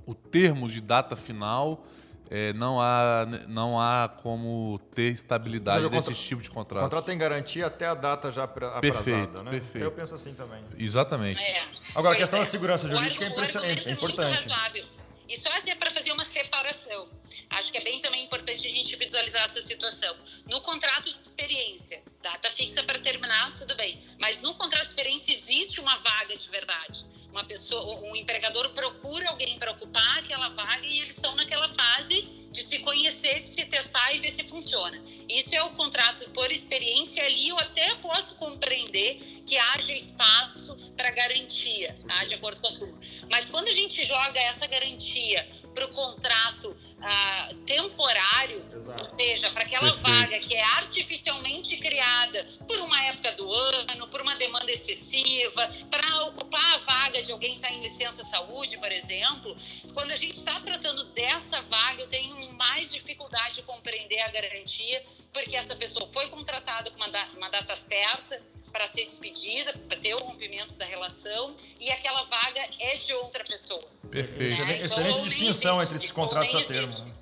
o 0.06 0.16
termo 0.16 0.68
de 0.68 0.82
data 0.82 1.16
final, 1.16 1.86
é, 2.32 2.52
não, 2.54 2.82
há, 2.82 3.28
não 3.48 3.80
há 3.80 4.10
como 4.10 4.80
ter 4.96 5.12
estabilidade 5.12 5.88
desse 5.88 6.08
contra... 6.08 6.24
tipo 6.24 6.42
de 6.42 6.50
contrato. 6.50 6.82
O 6.82 6.86
contrato 6.86 7.06
tem 7.06 7.18
garantia 7.18 7.68
até 7.68 7.86
a 7.86 7.94
data 7.94 8.32
já 8.32 8.46
aprazada, 8.46 8.82
perfeito, 8.82 9.44
né? 9.44 9.52
Perfeito. 9.52 9.84
Eu 9.84 9.92
penso 9.92 10.16
assim 10.16 10.34
também. 10.34 10.64
Exatamente. 10.78 11.40
É. 11.40 11.64
Agora, 11.94 12.16
a 12.16 12.18
questão 12.18 12.40
é. 12.40 12.42
da 12.42 12.50
segurança 12.50 12.88
jurídica 12.88 13.24
é, 13.24 13.28
é, 13.28 13.90
é 13.90 13.92
importante. 13.92 14.48
Muito 14.48 15.03
e 15.28 15.38
só 15.38 15.50
até 15.50 15.76
para 15.76 15.92
fazer 15.92 16.12
uma 16.12 16.26
separação. 16.26 17.10
Acho 17.50 17.72
que 17.72 17.78
é 17.78 17.84
bem 17.84 18.00
também 18.02 18.24
importante 18.24 18.68
a 18.68 18.72
gente 18.72 18.96
visualizar 18.96 19.44
essa 19.44 19.62
situação. 19.62 20.16
No 20.48 20.62
contrato 20.62 21.10
de 21.10 21.22
experiência, 21.22 22.04
data 22.22 22.50
fixa 22.52 22.84
para 22.84 23.00
terminar, 23.00 23.56
tudo 23.56 23.76
bem. 23.76 24.00
Mas 24.20 24.42
no 24.42 24.54
contrato 24.56 24.84
de 24.84 24.90
experiência 24.90 25.32
existe 25.32 25.80
uma 25.80 25.96
vaga 25.98 26.36
de 26.36 26.50
verdade. 26.50 27.06
Uma 27.32 27.44
pessoa, 27.44 28.00
um 28.02 28.16
empregador 28.16 28.70
procura 28.70 29.30
alguém 29.30 29.58
para 29.58 29.72
ocupar 29.72 30.20
aquela 30.20 30.50
vaga 30.50 30.86
e 30.86 31.00
eles 31.00 31.16
estão 31.16 31.36
naquela 31.36 31.68
fase 31.68 32.43
se 32.74 32.80
conhecer, 32.80 33.46
se 33.46 33.64
testar 33.66 34.16
e 34.16 34.20
ver 34.20 34.32
se 34.32 34.44
funciona. 34.44 35.00
Isso 35.30 35.56
é 35.56 35.62
o 35.62 35.70
contrato 35.72 36.28
por 36.32 36.52
experiência 36.52 37.24
ali, 37.24 37.50
eu 37.50 37.60
até 37.60 37.94
posso 37.96 38.36
compreender 38.36 39.22
que 39.46 39.56
haja 39.58 39.94
espaço 39.94 40.76
para 40.98 41.12
garantia, 41.12 41.96
tá? 42.08 42.26
de 42.26 42.34
acordo 42.34 42.60
com 42.60 42.68
a 42.68 42.72
súmula. 42.72 43.00
Mas 43.30 43.48
quando 43.48 43.68
a 43.68 43.72
gente 43.74 44.04
joga 44.04 44.40
essa 44.40 44.66
garantia 44.66 45.48
para 45.76 45.86
o 45.86 45.90
contrato 45.90 46.76
uh, 47.04 47.56
temporário, 47.66 48.66
Exato. 48.74 49.04
ou 49.04 49.10
seja, 49.10 49.50
para 49.52 49.64
aquela 49.64 49.92
Perfeito. 49.92 50.10
vaga 50.10 50.40
que 50.40 50.56
é 50.56 50.64
artificialmente 50.64 51.78
criada 51.78 52.48
por 52.68 52.80
uma 52.80 53.02
época 53.04 53.32
do 53.34 53.52
ano, 53.54 54.08
por 54.08 54.22
uma 54.22 54.36
demanda 54.36 54.72
excessiva, 54.72 55.70
para 55.90 56.26
ocupar 56.26 56.76
a 56.76 56.78
vaga 56.78 57.22
de 57.22 57.32
alguém 57.32 57.52
que 57.52 57.58
está 57.58 57.72
em 57.72 57.82
licença 57.82 58.24
saúde, 58.24 58.78
por 58.78 58.92
exemplo, 58.92 59.56
quando 59.94 60.12
a 60.12 60.16
gente 60.16 60.38
está 60.38 60.60
tratando 60.60 61.04
dessa 61.12 61.62
vaga, 61.62 62.02
eu 62.02 62.08
tenho 62.08 62.52
mais 62.54 62.92
dificuldade 62.92 63.56
de 63.56 63.64
compreender 63.64 64.20
a 64.22 64.30
garantia, 64.30 65.04
porque 65.32 65.56
essa 65.56 65.76
pessoa 65.76 66.10
foi 66.12 66.30
contratada 66.30 66.90
com 66.92 66.98
uma 66.98 67.10
data, 67.10 67.38
uma 67.38 67.50
data 67.50 67.76
certa, 67.76 68.42
para 68.74 68.88
ser 68.88 69.06
despedida, 69.06 69.72
para 69.88 69.98
ter 70.00 70.16
o 70.16 70.18
rompimento 70.18 70.76
da 70.76 70.84
relação, 70.84 71.56
e 71.80 71.92
aquela 71.92 72.24
vaga 72.24 72.68
é 72.80 72.98
de 72.98 73.14
outra 73.14 73.44
pessoa. 73.44 73.88
Perfeito. 74.10 74.66
Né? 74.66 74.74
Então, 74.78 74.86
excelente 74.86 75.22
distinção 75.22 75.82
entre 75.82 75.96
esses 75.96 76.12
contratos 76.12 76.56
a 76.56 76.66
termo. 76.66 77.06
Né? 77.06 77.14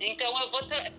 Então, 0.00 0.40
eu 0.40 0.48
vou 0.48 0.60
estar 0.60 0.90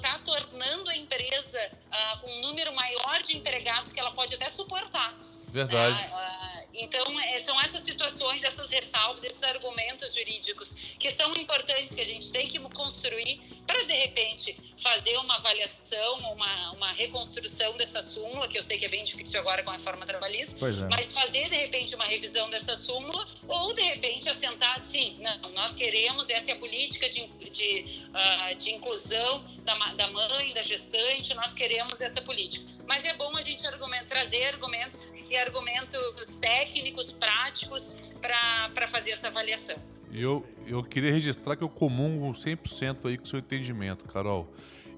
tá 0.00 0.18
tornando 0.24 0.90
a 0.90 0.96
empresa 0.96 1.58
uh, 1.62 2.20
com 2.20 2.30
um 2.30 2.40
número 2.42 2.74
maior 2.74 3.22
de 3.22 3.36
empregados 3.36 3.92
que 3.92 4.00
ela 4.00 4.10
pode 4.10 4.34
até 4.34 4.48
suportar. 4.48 5.16
Verdade. 5.48 6.00
Uh, 6.08 6.46
então, 6.78 7.04
é, 7.20 7.38
são 7.38 7.58
essas 7.62 7.82
situações, 7.82 8.44
essas 8.44 8.70
ressalvas, 8.70 9.24
esses 9.24 9.42
argumentos 9.42 10.14
jurídicos 10.14 10.74
que 10.98 11.10
são 11.10 11.32
importantes 11.32 11.94
que 11.94 12.00
a 12.00 12.06
gente 12.06 12.30
tem 12.30 12.46
que 12.46 12.58
construir 12.58 13.40
para, 13.66 13.82
de 13.84 13.94
repente, 13.94 14.56
fazer 14.76 15.16
uma 15.18 15.36
avaliação, 15.36 16.18
uma, 16.32 16.72
uma 16.72 16.92
reconstrução 16.92 17.76
dessa 17.76 18.02
súmula, 18.02 18.46
que 18.46 18.58
eu 18.58 18.62
sei 18.62 18.78
que 18.78 18.84
é 18.84 18.88
bem 18.88 19.04
difícil 19.04 19.40
agora 19.40 19.62
com 19.62 19.70
a 19.70 19.74
reforma 19.74 20.04
trabalhista, 20.04 20.58
é. 20.66 20.70
mas 20.90 21.12
fazer, 21.12 21.48
de 21.48 21.56
repente, 21.56 21.94
uma 21.94 22.04
revisão 22.04 22.50
dessa 22.50 22.76
súmula 22.76 23.26
ou, 23.48 23.72
de 23.72 23.82
repente, 23.82 24.28
assentar 24.28 24.76
assim, 24.76 25.16
não, 25.20 25.50
nós 25.52 25.74
queremos, 25.74 26.28
essa 26.28 26.50
é 26.50 26.54
a 26.54 26.58
política 26.58 27.08
de, 27.08 27.26
de, 27.50 28.06
uh, 28.10 28.54
de 28.56 28.72
inclusão 28.72 29.42
da, 29.62 29.74
da 29.94 30.08
mãe, 30.08 30.52
da 30.52 30.62
gestante, 30.62 31.32
nós 31.32 31.54
queremos 31.54 32.00
essa 32.02 32.20
política. 32.20 32.66
Mas 32.86 33.04
é 33.04 33.14
bom 33.14 33.34
a 33.36 33.42
gente 33.42 33.62
trazer 34.08 34.44
argumentos 34.44 35.08
e 35.28 35.35
argumentos 35.38 36.36
técnicos, 36.36 37.12
práticos, 37.12 37.94
para 38.20 38.88
fazer 38.88 39.12
essa 39.12 39.28
avaliação. 39.28 39.76
Eu, 40.12 40.46
eu 40.66 40.82
queria 40.82 41.12
registrar 41.12 41.56
que 41.56 41.64
eu 41.64 41.68
comungo 41.68 42.30
100% 42.32 43.06
aí 43.06 43.18
com 43.18 43.24
o 43.24 43.28
seu 43.28 43.38
entendimento, 43.38 44.04
Carol. 44.04 44.52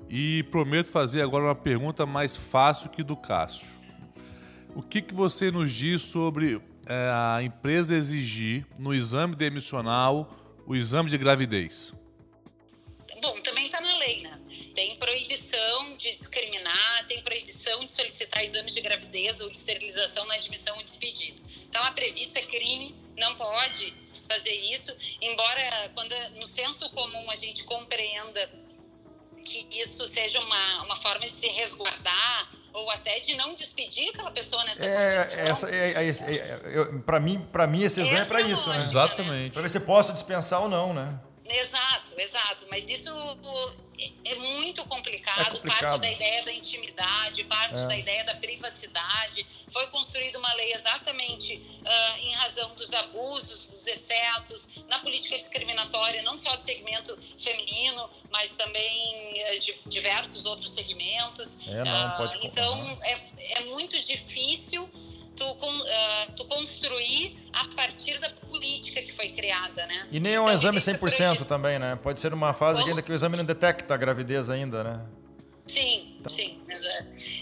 E 0.09 0.43
prometo 0.45 0.89
fazer 0.89 1.23
agora 1.23 1.45
uma 1.45 1.55
pergunta 1.55 2.07
mais 2.07 2.37
fácil 2.37 2.89
que 2.89 3.03
do 3.03 3.17
Cássio. 3.17 3.67
O 4.75 4.83
que, 4.83 5.03
que 5.03 5.13
você 5.13 5.51
nos 5.51 5.73
diz 5.73 6.03
sobre 6.03 6.61
é, 6.87 7.11
a 7.13 7.43
empresa 7.43 7.95
exigir 7.95 8.67
no 8.79 8.95
exame 8.95 9.35
demissional 9.35 10.31
o 10.67 10.77
exame 10.77 11.11
de 11.11 11.19
gravidez? 11.19 11.93
Bom, 13.21 13.41
também 13.41 13.67
está 13.67 13.81
na 13.81 13.99
lei, 13.99 14.23
né? 14.23 14.39
Tem 14.75 14.97
proibição 14.97 15.97
de 15.97 16.13
discriminar, 16.13 16.68
tem 17.09 17.23
proibição 17.23 17.81
de 17.81 17.91
solicitar 17.91 18.45
exames 18.45 18.75
de 18.75 18.81
gravidez 18.81 19.41
ou 19.41 19.51
de 19.51 19.57
esterilização 19.57 20.25
na 20.27 20.35
admissão 20.35 20.77
ou 20.77 20.85
despedida. 20.85 21.41
Então, 21.69 21.83
a 21.83 21.91
prevista 21.91 22.39
é 22.39 22.43
crime, 22.43 22.95
não 23.17 23.35
pode 23.35 23.95
fazer 24.29 24.55
isso, 24.55 24.95
embora 25.21 25.91
quando 25.95 26.15
no 26.37 26.47
senso 26.47 26.89
comum 26.91 27.31
a 27.31 27.35
gente 27.35 27.65
compreenda 27.65 28.49
que 29.45 29.67
isso 29.71 30.07
seja 30.07 30.39
uma, 30.39 30.83
uma 30.85 30.97
forma 30.97 31.27
de 31.27 31.35
se 31.35 31.49
resguardar 31.49 32.51
ou 32.73 32.91
até 32.91 33.19
de 33.19 33.35
não 33.37 33.55
despedir 33.55 34.11
aquela 34.11 34.31
pessoa 34.31 34.63
nessa 34.65 34.85
é, 34.85 35.17
condição. 35.17 35.41
Essa, 35.41 35.71
é, 35.75 35.93
é, 35.93 36.09
é, 36.09 36.81
é 36.81 36.85
para 37.05 37.19
mim, 37.19 37.41
para 37.51 37.67
mim 37.67 37.83
esse 37.83 38.01
exame 38.01 38.21
é 38.21 38.25
para 38.27 38.43
isso, 38.43 38.69
né? 38.69 38.83
Exatamente. 38.83 39.53
Para 39.53 39.63
ver 39.63 39.71
se 39.71 39.81
posso 39.81 40.13
dispensar 40.13 40.63
ou 40.63 40.69
não, 40.69 40.93
né? 40.93 41.19
Exato, 41.45 42.15
exato. 42.19 42.67
Mas 42.71 42.87
isso 42.89 43.11
é 44.25 44.35
muito 44.37 44.85
complicado, 44.85 45.41
é 45.41 45.45
complicado. 45.51 45.81
parte 45.81 46.01
da 46.01 46.11
ideia 46.11 46.45
da 46.45 46.53
intimidade, 46.53 47.45
parte 47.45 47.79
é. 47.79 47.87
da 47.87 47.97
ideia 47.97 48.25
da 48.25 48.35
privacidade. 48.35 49.47
Foi 49.73 49.87
construída 49.89 50.39
uma 50.39 50.53
lei 50.55 50.73
exatamente 50.73 51.55
uh, 51.57 52.19
em 52.21 52.33
razão 52.33 52.75
dos 52.75 52.93
abusos, 52.93 53.67
dos 53.67 53.87
excessos, 53.87 54.69
na 54.89 55.01
política 55.01 55.37
discriminatória, 55.37 56.23
não 56.23 56.37
só 56.37 56.55
do 56.55 56.63
segmento 56.63 57.19
feminino, 57.39 58.09
mas 58.31 58.57
também 58.57 59.43
uh, 59.57 59.61
de 59.61 59.75
diversos 59.87 60.47
outros 60.47 60.73
segmentos. 60.73 61.59
É, 61.67 61.85
não, 61.85 62.17
pode 62.17 62.37
uh, 62.37 62.41
então, 62.45 62.99
é, 63.03 63.21
é 63.59 63.65
muito 63.65 64.01
difícil 64.01 64.89
tu, 65.39 65.51
uh, 65.51 66.33
tu 66.37 66.45
construir 66.47 67.37
a 67.53 67.65
partir 67.69 68.19
da 68.19 68.29
política 68.31 69.01
que 69.01 69.13
foi 69.13 69.31
criada, 69.31 69.87
né? 69.87 70.09
E 70.11 70.19
nem 70.19 70.35
é 70.35 70.41
um 70.41 70.45
então, 70.45 70.55
exame 70.55 70.79
100% 70.81 71.47
também, 71.47 71.79
né? 71.79 71.97
Pode 72.03 72.21
ser 72.21 72.35
uma 72.35 72.53
fase 72.53 72.83
ainda 72.83 73.01
que 73.01 73.13
o 73.13 73.15
exame 73.15 73.37
não 73.37 73.45
detecta 73.45 73.95
a 73.95 73.97
gravidez 73.97 74.51
ainda, 74.51 74.83
né? 74.83 75.07
Sim, 75.67 76.17
então... 76.19 76.31
sim. 76.31 76.59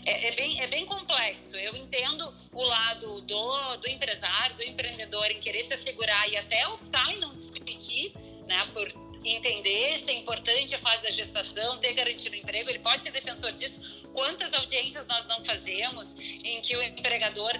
É, 0.04 0.10
é, 0.10 0.28
é, 0.28 0.36
bem, 0.36 0.60
é 0.60 0.66
bem 0.66 0.84
complexo. 0.84 1.56
Eu 1.56 1.76
entendo 1.76 2.34
o 2.52 2.64
lado 2.64 3.20
do, 3.22 3.76
do 3.76 3.88
empresário, 3.88 4.56
do 4.56 4.64
empreendedor 4.64 5.30
em 5.30 5.38
querer 5.38 5.62
se 5.62 5.74
assegurar 5.74 6.28
e 6.28 6.36
até 6.36 6.66
optar 6.68 7.08
em 7.12 7.20
não 7.20 7.34
discutir, 7.34 8.12
né? 8.48 8.66
Por 8.74 8.90
entender 9.30 9.98
se 9.98 10.10
é 10.10 10.14
importante 10.14 10.74
a 10.74 10.78
fase 10.78 11.02
da 11.02 11.10
gestação, 11.10 11.78
ter 11.78 11.92
garantido 11.94 12.34
o 12.34 12.38
emprego, 12.38 12.70
ele 12.70 12.78
pode 12.78 13.02
ser 13.02 13.10
defensor 13.10 13.52
disso. 13.52 13.80
Quantas 14.12 14.54
audiências 14.54 15.06
nós 15.08 15.26
não 15.26 15.44
fazemos 15.44 16.16
em 16.18 16.60
que 16.62 16.76
o 16.76 16.82
empregador 16.82 17.52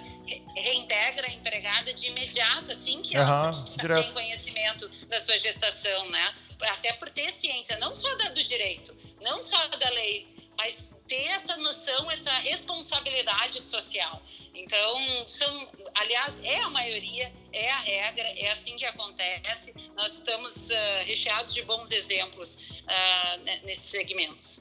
reintegra 0.55 1.27
a 1.27 1.31
empregada 1.31 1.93
de 1.93 2.07
imediato, 2.07 2.71
assim 2.71 3.01
que 3.01 3.15
ela 3.15 3.51
uhum, 3.51 3.95
tem 4.01 4.11
conhecimento 4.13 4.89
da 5.07 5.19
sua 5.19 5.37
gestação, 5.37 6.09
né? 6.09 6.33
Até 6.61 6.93
por 6.93 7.09
ter 7.09 7.31
ciência, 7.31 7.77
não 7.77 7.93
só 7.93 8.13
da, 8.15 8.29
do 8.29 8.43
direito, 8.43 8.95
não 9.21 9.41
só 9.41 9.67
da 9.67 9.89
lei, 9.89 10.27
mas 10.57 10.95
ter 11.07 11.27
essa 11.27 11.55
noção, 11.57 12.09
essa 12.09 12.31
responsabilidade 12.31 13.61
social. 13.61 14.21
Então, 14.53 15.27
são, 15.27 15.67
aliás, 15.93 16.41
é 16.43 16.59
a 16.61 16.69
maioria, 16.69 17.31
é 17.53 17.71
a 17.71 17.79
regra, 17.79 18.23
é 18.23 18.51
assim 18.51 18.75
que 18.75 18.85
acontece. 18.85 19.73
Nós 19.95 20.13
estamos 20.13 20.69
uh, 20.69 20.73
recheados 21.05 21.53
de 21.53 21.61
bons 21.61 21.91
exemplos 21.91 22.55
uh, 22.55 23.43
nesses 23.63 23.85
segmentos. 23.85 24.59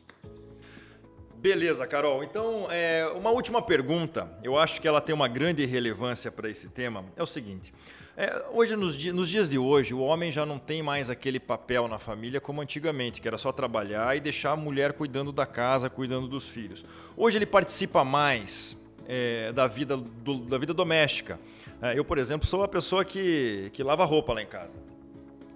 Beleza, 1.36 1.86
Carol. 1.86 2.24
Então, 2.24 2.66
é, 2.70 3.06
uma 3.14 3.30
última 3.30 3.62
pergunta. 3.62 4.38
Eu 4.42 4.58
acho 4.58 4.80
que 4.80 4.88
ela 4.88 5.00
tem 5.00 5.14
uma 5.14 5.28
grande 5.28 5.64
relevância 5.64 6.30
para 6.30 6.50
esse 6.50 6.68
tema. 6.68 7.04
É 7.14 7.22
o 7.22 7.26
seguinte: 7.26 7.72
é, 8.16 8.44
hoje, 8.50 8.74
nos, 8.76 9.04
nos, 9.12 9.28
dias 9.28 9.50
de 9.50 9.58
hoje, 9.58 9.92
o 9.92 10.00
homem 10.00 10.32
já 10.32 10.46
não 10.46 10.58
tem 10.58 10.82
mais 10.82 11.10
aquele 11.10 11.38
papel 11.38 11.86
na 11.86 11.98
família 11.98 12.40
como 12.40 12.62
antigamente, 12.62 13.20
que 13.20 13.28
era 13.28 13.36
só 13.36 13.52
trabalhar 13.52 14.16
e 14.16 14.20
deixar 14.20 14.52
a 14.52 14.56
mulher 14.56 14.94
cuidando 14.94 15.30
da 15.30 15.44
casa, 15.44 15.90
cuidando 15.90 16.26
dos 16.26 16.48
filhos. 16.48 16.82
Hoje 17.14 17.36
ele 17.36 17.44
participa 17.44 18.02
mais 18.04 18.74
é, 19.06 19.52
da, 19.52 19.66
vida, 19.66 19.98
do, 19.98 20.38
da 20.38 20.56
vida 20.56 20.72
doméstica. 20.72 21.38
É, 21.82 21.98
eu, 21.98 22.06
por 22.06 22.16
exemplo, 22.16 22.46
sou 22.46 22.62
a 22.62 22.68
pessoa 22.68 23.04
que, 23.04 23.68
que 23.74 23.82
lava 23.82 24.06
roupa 24.06 24.32
lá 24.32 24.40
em 24.40 24.46
casa. 24.46 24.78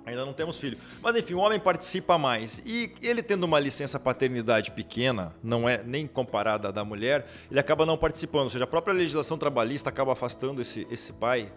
Ainda 0.05 0.27
não 0.27 0.33
temos 0.35 0.59
filho. 0.59 0.77
Mas 1.01 1.17
enfim, 1.17 1.35
o 1.35 1.39
homem 1.39 1.59
participa 1.59 2.19
mais. 2.19 2.61
E 2.67 2.93
ele 3.01 3.23
tendo 3.23 3.45
uma 3.45 3.61
licença 3.61 3.99
paternidade 3.99 4.71
pequena, 4.73 5.35
não 5.43 5.67
é 5.67 5.83
nem 5.83 6.07
comparada 6.07 6.69
à 6.69 6.71
da 6.71 6.85
mulher, 6.85 7.27
ele 7.51 7.61
acaba 7.61 7.87
não 7.87 7.97
participando. 7.97 8.45
Ou 8.45 8.51
seja, 8.51 8.65
a 8.65 8.67
própria 8.67 8.93
legislação 8.93 9.39
trabalhista 9.39 9.89
acaba 9.89 10.13
afastando 10.13 10.61
esse, 10.61 10.87
esse 10.91 11.13
pai 11.13 11.51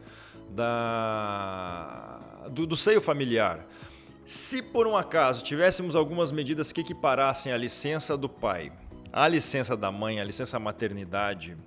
da, 0.50 2.20
do, 2.50 2.66
do 2.66 2.78
seio 2.78 3.02
familiar. 3.02 3.66
Se 4.26 4.62
por 4.62 4.88
um 4.88 4.96
acaso 4.96 5.44
tivéssemos 5.44 5.96
algumas 5.96 6.32
medidas 6.32 6.72
que 6.72 6.82
equiparassem 6.82 7.52
a 7.52 7.58
licença 7.58 8.16
do 8.16 8.30
pai, 8.30 8.72
a 9.12 9.28
licença 9.28 9.76
da 9.76 9.92
mãe, 9.92 10.20
a 10.20 10.24
licença 10.24 10.58
maternidade, 10.58 11.58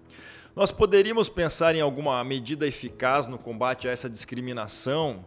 nós 0.55 0.73
poderíamos 0.73 1.29
pensar 1.29 1.75
em 1.75 1.83
alguma 1.83 2.25
medida 2.25 2.67
eficaz 2.67 3.27
no 3.27 3.37
combate 3.37 3.87
a 3.87 3.91
essa 3.91 4.09
discriminação 4.09 5.23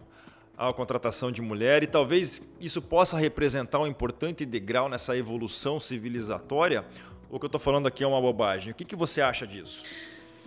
à 0.57 0.73
contratação 0.73 1.31
de 1.31 1.41
mulher 1.41 1.83
e 1.83 1.87
talvez 1.87 2.41
isso 2.59 2.81
possa 2.81 3.15
representar 3.15 3.79
um 3.79 3.85
importante 3.87 4.43
degrau 4.43 4.89
nessa 4.89 5.15
evolução 5.15 5.79
civilizatória? 5.79 6.83
O 7.29 7.37
que 7.37 7.45
eu 7.45 7.47
estou 7.47 7.61
falando 7.61 7.87
aqui 7.87 8.03
é 8.03 8.07
uma 8.07 8.19
bobagem? 8.19 8.71
O 8.71 8.75
que, 8.75 8.83
que 8.83 8.95
você 8.95 9.21
acha 9.21 9.45
disso? 9.45 9.83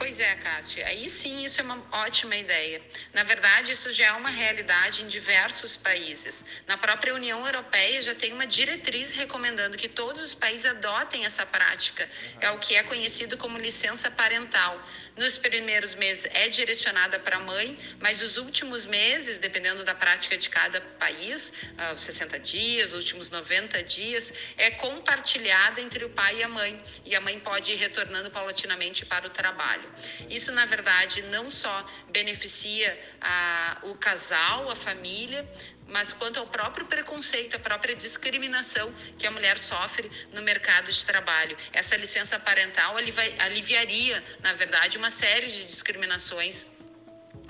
Pois 0.02 0.18
é, 0.18 0.34
Cássio. 0.34 0.84
Aí 0.84 1.08
sim, 1.08 1.44
isso 1.44 1.60
é 1.60 1.62
uma 1.62 1.80
ótima 1.92 2.34
ideia. 2.34 2.82
Na 3.12 3.22
verdade, 3.22 3.70
isso 3.70 3.88
já 3.92 4.06
é 4.06 4.12
uma 4.12 4.30
realidade 4.30 5.00
em 5.00 5.06
diversos 5.06 5.76
países. 5.76 6.44
Na 6.66 6.76
própria 6.76 7.14
União 7.14 7.46
Europeia 7.46 8.02
já 8.02 8.12
tem 8.12 8.32
uma 8.32 8.44
diretriz 8.44 9.12
recomendando 9.12 9.76
que 9.76 9.88
todos 9.88 10.20
os 10.20 10.34
países 10.34 10.66
adotem 10.66 11.24
essa 11.24 11.46
prática. 11.46 12.04
É 12.40 12.50
o 12.50 12.58
que 12.58 12.74
é 12.74 12.82
conhecido 12.82 13.38
como 13.38 13.56
licença 13.56 14.10
parental. 14.10 14.84
Nos 15.16 15.38
primeiros 15.38 15.94
meses 15.94 16.28
é 16.34 16.48
direcionada 16.48 17.20
para 17.20 17.36
a 17.36 17.40
mãe, 17.40 17.78
mas 18.00 18.22
os 18.22 18.38
últimos 18.38 18.86
meses, 18.86 19.38
dependendo 19.38 19.84
da 19.84 19.94
prática 19.94 20.36
de 20.36 20.48
cada 20.48 20.80
país, 20.80 21.52
uh, 21.78 21.94
os 21.94 22.02
60 22.02 22.40
dias, 22.40 22.92
os 22.92 23.04
últimos 23.04 23.30
90 23.30 23.82
dias, 23.84 24.32
é 24.56 24.70
compartilhada 24.70 25.80
entre 25.80 26.04
o 26.04 26.10
pai 26.10 26.38
e 26.38 26.42
a 26.42 26.48
mãe. 26.48 26.82
E 27.04 27.14
a 27.14 27.20
mãe 27.20 27.38
pode 27.38 27.70
ir 27.70 27.76
retornando 27.76 28.30
paulatinamente 28.32 29.06
para 29.06 29.26
o 29.26 29.30
trabalho. 29.30 29.91
Isso, 30.28 30.52
na 30.52 30.64
verdade, 30.66 31.22
não 31.22 31.50
só 31.50 31.86
beneficia 32.10 32.98
a, 33.20 33.78
o 33.82 33.94
casal, 33.94 34.70
a 34.70 34.76
família, 34.76 35.48
mas 35.88 36.12
quanto 36.12 36.40
ao 36.40 36.46
próprio 36.46 36.86
preconceito, 36.86 37.56
a 37.56 37.58
própria 37.58 37.94
discriminação 37.94 38.92
que 39.18 39.26
a 39.26 39.30
mulher 39.30 39.58
sofre 39.58 40.10
no 40.32 40.42
mercado 40.42 40.90
de 40.90 41.04
trabalho. 41.04 41.56
Essa 41.72 41.96
licença 41.96 42.38
parental 42.38 42.96
aliviaria, 42.96 44.22
na 44.40 44.52
verdade, 44.52 44.96
uma 44.96 45.10
série 45.10 45.46
de 45.46 45.64
discriminações 45.64 46.66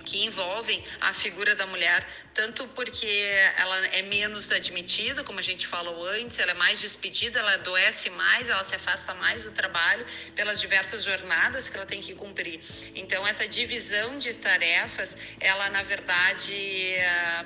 que 0.03 0.25
envolvem 0.25 0.83
a 1.01 1.13
figura 1.13 1.55
da 1.55 1.67
mulher, 1.67 2.07
tanto 2.35 2.67
porque 2.69 3.07
ela 3.57 3.87
é 3.87 4.03
menos 4.03 4.51
admitida, 4.51 5.25
como 5.25 5.39
a 5.39 5.43
gente 5.43 5.67
falou 5.67 6.07
antes, 6.07 6.39
ela 6.39 6.53
é 6.53 6.55
mais 6.55 6.81
despedida, 6.81 7.39
ela 7.39 7.55
adoece 7.55 8.11
mais, 8.11 8.49
ela 8.49 8.65
se 8.65 8.75
afasta 8.75 9.15
mais 9.15 9.45
do 9.45 9.53
trabalho 9.53 10.05
pelas 10.35 10.61
diversas 10.61 11.05
jornadas 11.05 11.69
que 11.69 11.77
ela 11.77 11.87
tem 11.87 12.01
que 12.01 12.15
cumprir. 12.15 12.61
Então, 12.95 13.27
essa 13.27 13.47
divisão 13.47 14.19
de 14.19 14.35
tarefas, 14.35 15.17
ela 15.41 15.71
na 15.71 15.83
verdade 15.83 16.53
eh, 16.55 17.45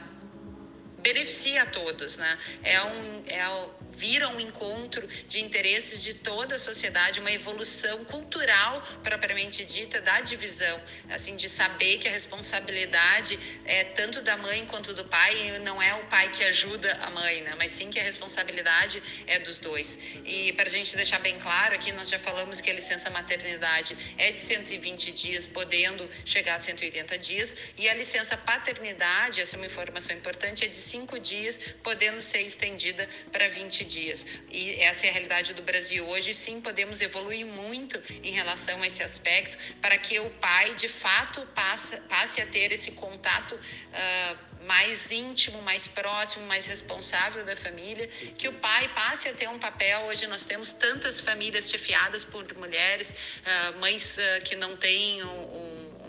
beneficia 1.06 1.62
a 1.62 1.66
todos, 1.66 2.16
né? 2.16 2.38
É 2.62 2.82
um, 2.82 3.22
é 3.28 3.48
vira 3.96 4.28
um 4.28 4.38
encontro 4.38 5.06
de 5.26 5.40
interesses 5.40 6.02
de 6.02 6.14
toda 6.14 6.54
a 6.54 6.58
sociedade, 6.58 7.18
uma 7.18 7.32
evolução 7.32 8.04
cultural 8.04 8.82
propriamente 9.02 9.64
dita 9.64 10.00
da 10.00 10.20
divisão, 10.20 10.80
assim, 11.10 11.34
de 11.34 11.48
saber 11.48 11.98
que 11.98 12.06
a 12.06 12.10
responsabilidade 12.10 13.38
é 13.64 13.84
tanto 13.84 14.20
da 14.20 14.36
mãe 14.36 14.66
quanto 14.66 14.92
do 14.92 15.04
pai, 15.04 15.58
não 15.60 15.80
é 15.82 15.94
o 15.94 16.04
pai 16.06 16.30
que 16.30 16.44
ajuda 16.44 16.92
a 17.02 17.10
mãe, 17.10 17.40
né? 17.40 17.54
mas 17.56 17.70
sim 17.70 17.90
que 17.90 17.98
a 17.98 18.02
responsabilidade 18.02 19.02
é 19.26 19.38
dos 19.38 19.58
dois. 19.58 19.98
E 20.24 20.52
para 20.52 20.66
a 20.66 20.70
gente 20.70 20.94
deixar 20.94 21.18
bem 21.18 21.38
claro 21.38 21.74
aqui, 21.74 21.90
nós 21.92 22.08
já 22.08 22.18
falamos 22.18 22.60
que 22.60 22.70
a 22.70 22.74
licença 22.74 23.08
maternidade 23.08 23.96
é 24.18 24.30
de 24.30 24.40
120 24.40 25.12
dias, 25.12 25.46
podendo 25.46 26.08
chegar 26.24 26.54
a 26.54 26.58
180 26.58 27.18
dias, 27.18 27.56
e 27.78 27.88
a 27.88 27.94
licença 27.94 28.36
paternidade, 28.36 29.40
essa 29.40 29.56
é 29.56 29.58
uma 29.58 29.66
informação 29.66 30.14
importante, 30.14 30.64
é 30.64 30.68
de 30.68 30.76
5 30.76 31.18
dias, 31.18 31.58
podendo 31.82 32.20
ser 32.20 32.42
estendida 32.42 33.08
para 33.32 33.48
20 33.48 33.85
dias. 33.86 34.26
E 34.50 34.72
essa 34.82 35.06
é 35.06 35.10
a 35.10 35.12
realidade 35.12 35.54
do 35.54 35.62
Brasil 35.62 36.06
hoje. 36.06 36.34
Sim, 36.34 36.60
podemos 36.60 37.00
evoluir 37.00 37.46
muito 37.46 38.00
em 38.22 38.32
relação 38.32 38.82
a 38.82 38.86
esse 38.86 39.02
aspecto 39.02 39.56
para 39.80 39.96
que 39.96 40.18
o 40.20 40.30
pai, 40.30 40.74
de 40.74 40.88
fato, 40.88 41.46
passe, 41.54 41.96
passe 42.02 42.40
a 42.40 42.46
ter 42.46 42.72
esse 42.72 42.90
contato. 42.92 43.54
Uh, 43.54 44.46
mais 44.66 45.12
íntimo, 45.12 45.62
mais 45.62 45.86
próximo, 45.86 46.44
mais 46.46 46.66
responsável 46.66 47.44
da 47.44 47.54
família, 47.54 48.08
que 48.36 48.48
o 48.48 48.52
pai 48.54 48.88
passe 48.88 49.28
a 49.28 49.32
ter 49.32 49.48
um 49.48 49.58
papel. 49.58 50.00
Hoje 50.06 50.26
nós 50.26 50.44
temos 50.44 50.72
tantas 50.72 51.20
famílias 51.20 51.70
chefiadas 51.70 52.24
por 52.24 52.44
mulheres, 52.56 53.10
uh, 53.10 53.78
mães 53.78 54.18
uh, 54.18 54.42
que 54.44 54.56
não 54.56 54.76
têm 54.76 55.22
um, 55.22 55.28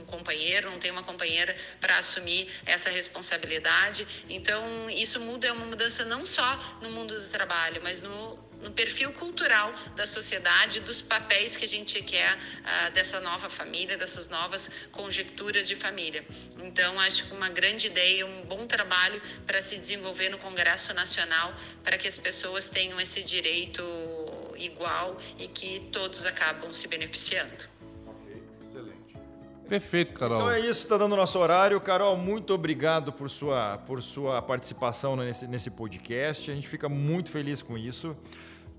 companheiro, 0.07 0.71
não 0.71 0.79
tem 0.79 0.89
uma 0.89 1.03
companheira 1.03 1.55
para 1.79 1.97
assumir 1.97 2.49
essa 2.65 2.89
responsabilidade. 2.89 4.07
Então, 4.27 4.89
isso 4.89 5.19
muda, 5.19 5.47
é 5.47 5.51
uma 5.51 5.65
mudança 5.65 6.03
não 6.05 6.25
só 6.25 6.79
no 6.81 6.89
mundo 6.89 7.19
do 7.19 7.29
trabalho, 7.29 7.81
mas 7.83 8.01
no, 8.01 8.39
no 8.61 8.71
perfil 8.71 9.11
cultural 9.11 9.73
da 9.95 10.05
sociedade, 10.05 10.79
dos 10.79 11.01
papéis 11.01 11.55
que 11.55 11.65
a 11.65 11.67
gente 11.67 12.01
quer 12.01 12.35
uh, 12.35 12.91
dessa 12.91 13.19
nova 13.19 13.49
família, 13.49 13.97
dessas 13.97 14.27
novas 14.29 14.69
conjecturas 14.91 15.67
de 15.67 15.75
família. 15.75 16.25
Então, 16.63 16.99
acho 16.99 17.25
que 17.25 17.33
uma 17.33 17.49
grande 17.49 17.87
ideia, 17.87 18.25
um 18.25 18.43
bom 18.43 18.65
trabalho 18.65 19.21
para 19.45 19.61
se 19.61 19.77
desenvolver 19.77 20.29
no 20.29 20.37
Congresso 20.39 20.93
Nacional, 20.93 21.53
para 21.83 21.97
que 21.97 22.07
as 22.07 22.17
pessoas 22.17 22.69
tenham 22.69 22.99
esse 22.99 23.21
direito 23.21 23.83
igual 24.57 25.19
e 25.37 25.47
que 25.47 25.87
todos 25.91 26.25
acabam 26.25 26.73
se 26.73 26.87
beneficiando. 26.87 27.76
Perfeito, 29.67 30.13
Carol. 30.13 30.37
Então 30.37 30.49
é 30.49 30.59
isso, 30.61 30.83
está 30.83 30.97
dando 30.97 31.15
nosso 31.15 31.37
horário. 31.37 31.79
Carol, 31.81 32.15
muito 32.15 32.53
obrigado 32.53 33.11
por 33.11 33.29
sua, 33.29 33.77
por 33.79 34.01
sua 34.01 34.41
participação 34.41 35.15
nesse, 35.15 35.45
nesse 35.47 35.69
podcast. 35.69 36.49
A 36.49 36.55
gente 36.55 36.67
fica 36.67 36.87
muito 36.87 37.29
feliz 37.29 37.61
com 37.61 37.77
isso. 37.77 38.15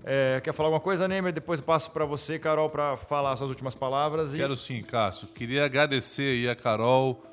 É, 0.03 0.41
quer 0.43 0.51
falar 0.53 0.67
alguma 0.67 0.81
coisa, 0.81 1.07
Neymar? 1.07 1.31
Depois 1.31 1.61
passo 1.61 1.91
para 1.91 2.05
você, 2.05 2.39
Carol, 2.39 2.69
para 2.69 2.97
falar 2.97 3.35
suas 3.35 3.49
últimas 3.49 3.75
palavras. 3.75 4.33
E... 4.33 4.37
Quero 4.37 4.57
sim, 4.57 4.81
Cássio. 4.81 5.27
Queria 5.27 5.65
agradecer 5.65 6.23
aí 6.23 6.49
a 6.49 6.55
Carol 6.55 7.23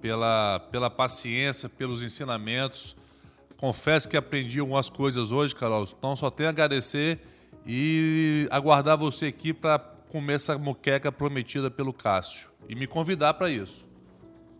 pela, 0.00 0.58
pela 0.72 0.90
paciência, 0.90 1.68
pelos 1.68 2.02
ensinamentos. 2.02 2.96
Confesso 3.56 4.08
que 4.08 4.16
aprendi 4.16 4.58
algumas 4.58 4.88
coisas 4.88 5.30
hoje, 5.30 5.54
Carol. 5.54 5.86
Então 5.96 6.16
só 6.16 6.30
tenho 6.30 6.48
a 6.48 6.50
agradecer 6.50 7.20
e 7.64 8.48
aguardar 8.50 8.98
você 8.98 9.26
aqui 9.26 9.52
para 9.52 9.78
comer 9.78 10.34
essa 10.34 10.58
moqueca 10.58 11.12
prometida 11.12 11.70
pelo 11.70 11.92
Cássio 11.92 12.53
e 12.68 12.74
me 12.74 12.86
convidar 12.86 13.34
para 13.34 13.50
isso. 13.50 13.86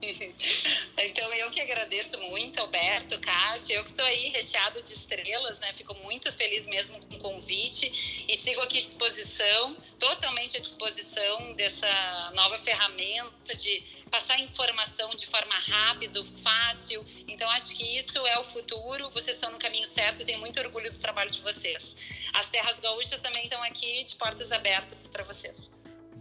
Então 0.96 1.32
eu 1.34 1.50
que 1.50 1.60
agradeço 1.60 2.18
muito, 2.20 2.60
Alberto, 2.60 3.18
Cássio, 3.20 3.74
eu 3.74 3.84
que 3.84 3.90
estou 3.90 4.04
aí 4.04 4.28
recheado 4.28 4.80
de 4.82 4.92
estrelas, 4.92 5.58
né? 5.58 5.72
Fico 5.72 5.92
muito 5.96 6.30
feliz 6.32 6.66
mesmo 6.66 6.98
com 7.00 7.16
o 7.16 7.18
convite 7.18 8.24
e 8.28 8.36
sigo 8.36 8.60
aqui 8.60 8.78
à 8.78 8.80
disposição, 8.80 9.76
totalmente 9.98 10.56
à 10.56 10.60
disposição 10.60 11.52
dessa 11.54 12.32
nova 12.34 12.56
ferramenta 12.56 13.54
de 13.56 13.82
passar 14.10 14.38
informação 14.40 15.14
de 15.14 15.26
forma 15.26 15.54
rápida, 15.54 16.24
fácil. 16.24 17.04
Então 17.26 17.50
acho 17.50 17.74
que 17.74 17.96
isso 17.96 18.24
é 18.26 18.38
o 18.38 18.44
futuro. 18.44 19.10
Vocês 19.10 19.36
estão 19.36 19.50
no 19.50 19.58
caminho 19.58 19.86
certo 19.86 20.22
e 20.22 20.24
tenho 20.24 20.38
muito 20.38 20.58
orgulho 20.60 20.90
do 20.90 21.00
trabalho 21.00 21.30
de 21.30 21.40
vocês. 21.40 21.96
As 22.32 22.48
terras 22.48 22.78
gaúchas 22.80 23.20
também 23.20 23.44
estão 23.44 23.62
aqui 23.62 24.04
de 24.04 24.14
portas 24.14 24.52
abertas 24.52 25.08
para 25.10 25.24
vocês. 25.24 25.70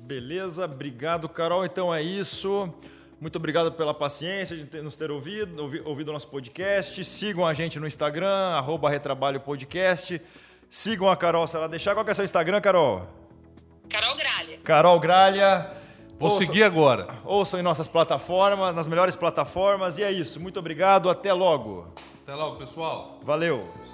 Beleza, 0.03 0.65
obrigado, 0.65 1.29
Carol. 1.29 1.63
Então 1.63 1.93
é 1.93 2.01
isso. 2.01 2.69
Muito 3.21 3.37
obrigado 3.37 3.71
pela 3.71 3.93
paciência 3.93 4.57
de 4.57 4.81
nos 4.81 4.97
ter 4.97 5.09
ouvido, 5.09 5.61
ouvido 5.85 6.09
o 6.09 6.13
nosso 6.13 6.27
podcast. 6.27 7.05
Sigam 7.05 7.45
a 7.45 7.53
gente 7.53 7.79
no 7.79 7.87
Instagram, 7.87 8.27
arroba 8.27 8.89
Retrabalho 8.89 9.39
Podcast. 9.39 10.21
Sigam 10.69 11.09
a 11.09 11.15
Carol, 11.15 11.47
se 11.47 11.55
ela 11.55 11.69
deixar. 11.69 11.93
Qual 11.93 12.03
que 12.03 12.11
é 12.11 12.13
o 12.13 12.15
seu 12.15 12.25
Instagram, 12.25 12.59
Carol? 12.59 13.07
Carol 13.89 14.15
Gralha. 14.17 14.57
Carol 14.61 14.99
Gralha. 14.99 15.71
Vou 16.19 16.31
ouçam, 16.31 16.45
seguir 16.45 16.63
agora. 16.63 17.07
Ouçam 17.23 17.57
em 17.57 17.63
nossas 17.63 17.87
plataformas, 17.87 18.75
nas 18.75 18.89
melhores 18.89 19.15
plataformas. 19.15 19.97
E 19.97 20.03
é 20.03 20.11
isso. 20.11 20.37
Muito 20.37 20.59
obrigado. 20.59 21.09
Até 21.09 21.31
logo. 21.31 21.87
Até 22.23 22.35
logo, 22.35 22.57
pessoal. 22.57 23.21
Valeu 23.23 23.92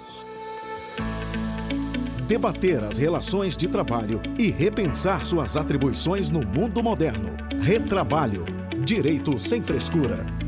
debater 2.30 2.84
as 2.84 2.96
relações 2.96 3.56
de 3.56 3.66
trabalho 3.66 4.22
e 4.38 4.52
repensar 4.52 5.26
suas 5.26 5.56
atribuições 5.56 6.30
no 6.30 6.46
mundo 6.46 6.80
moderno. 6.80 7.36
Retrabalho. 7.60 8.44
Direito 8.84 9.36
sem 9.36 9.60
frescura. 9.60 10.39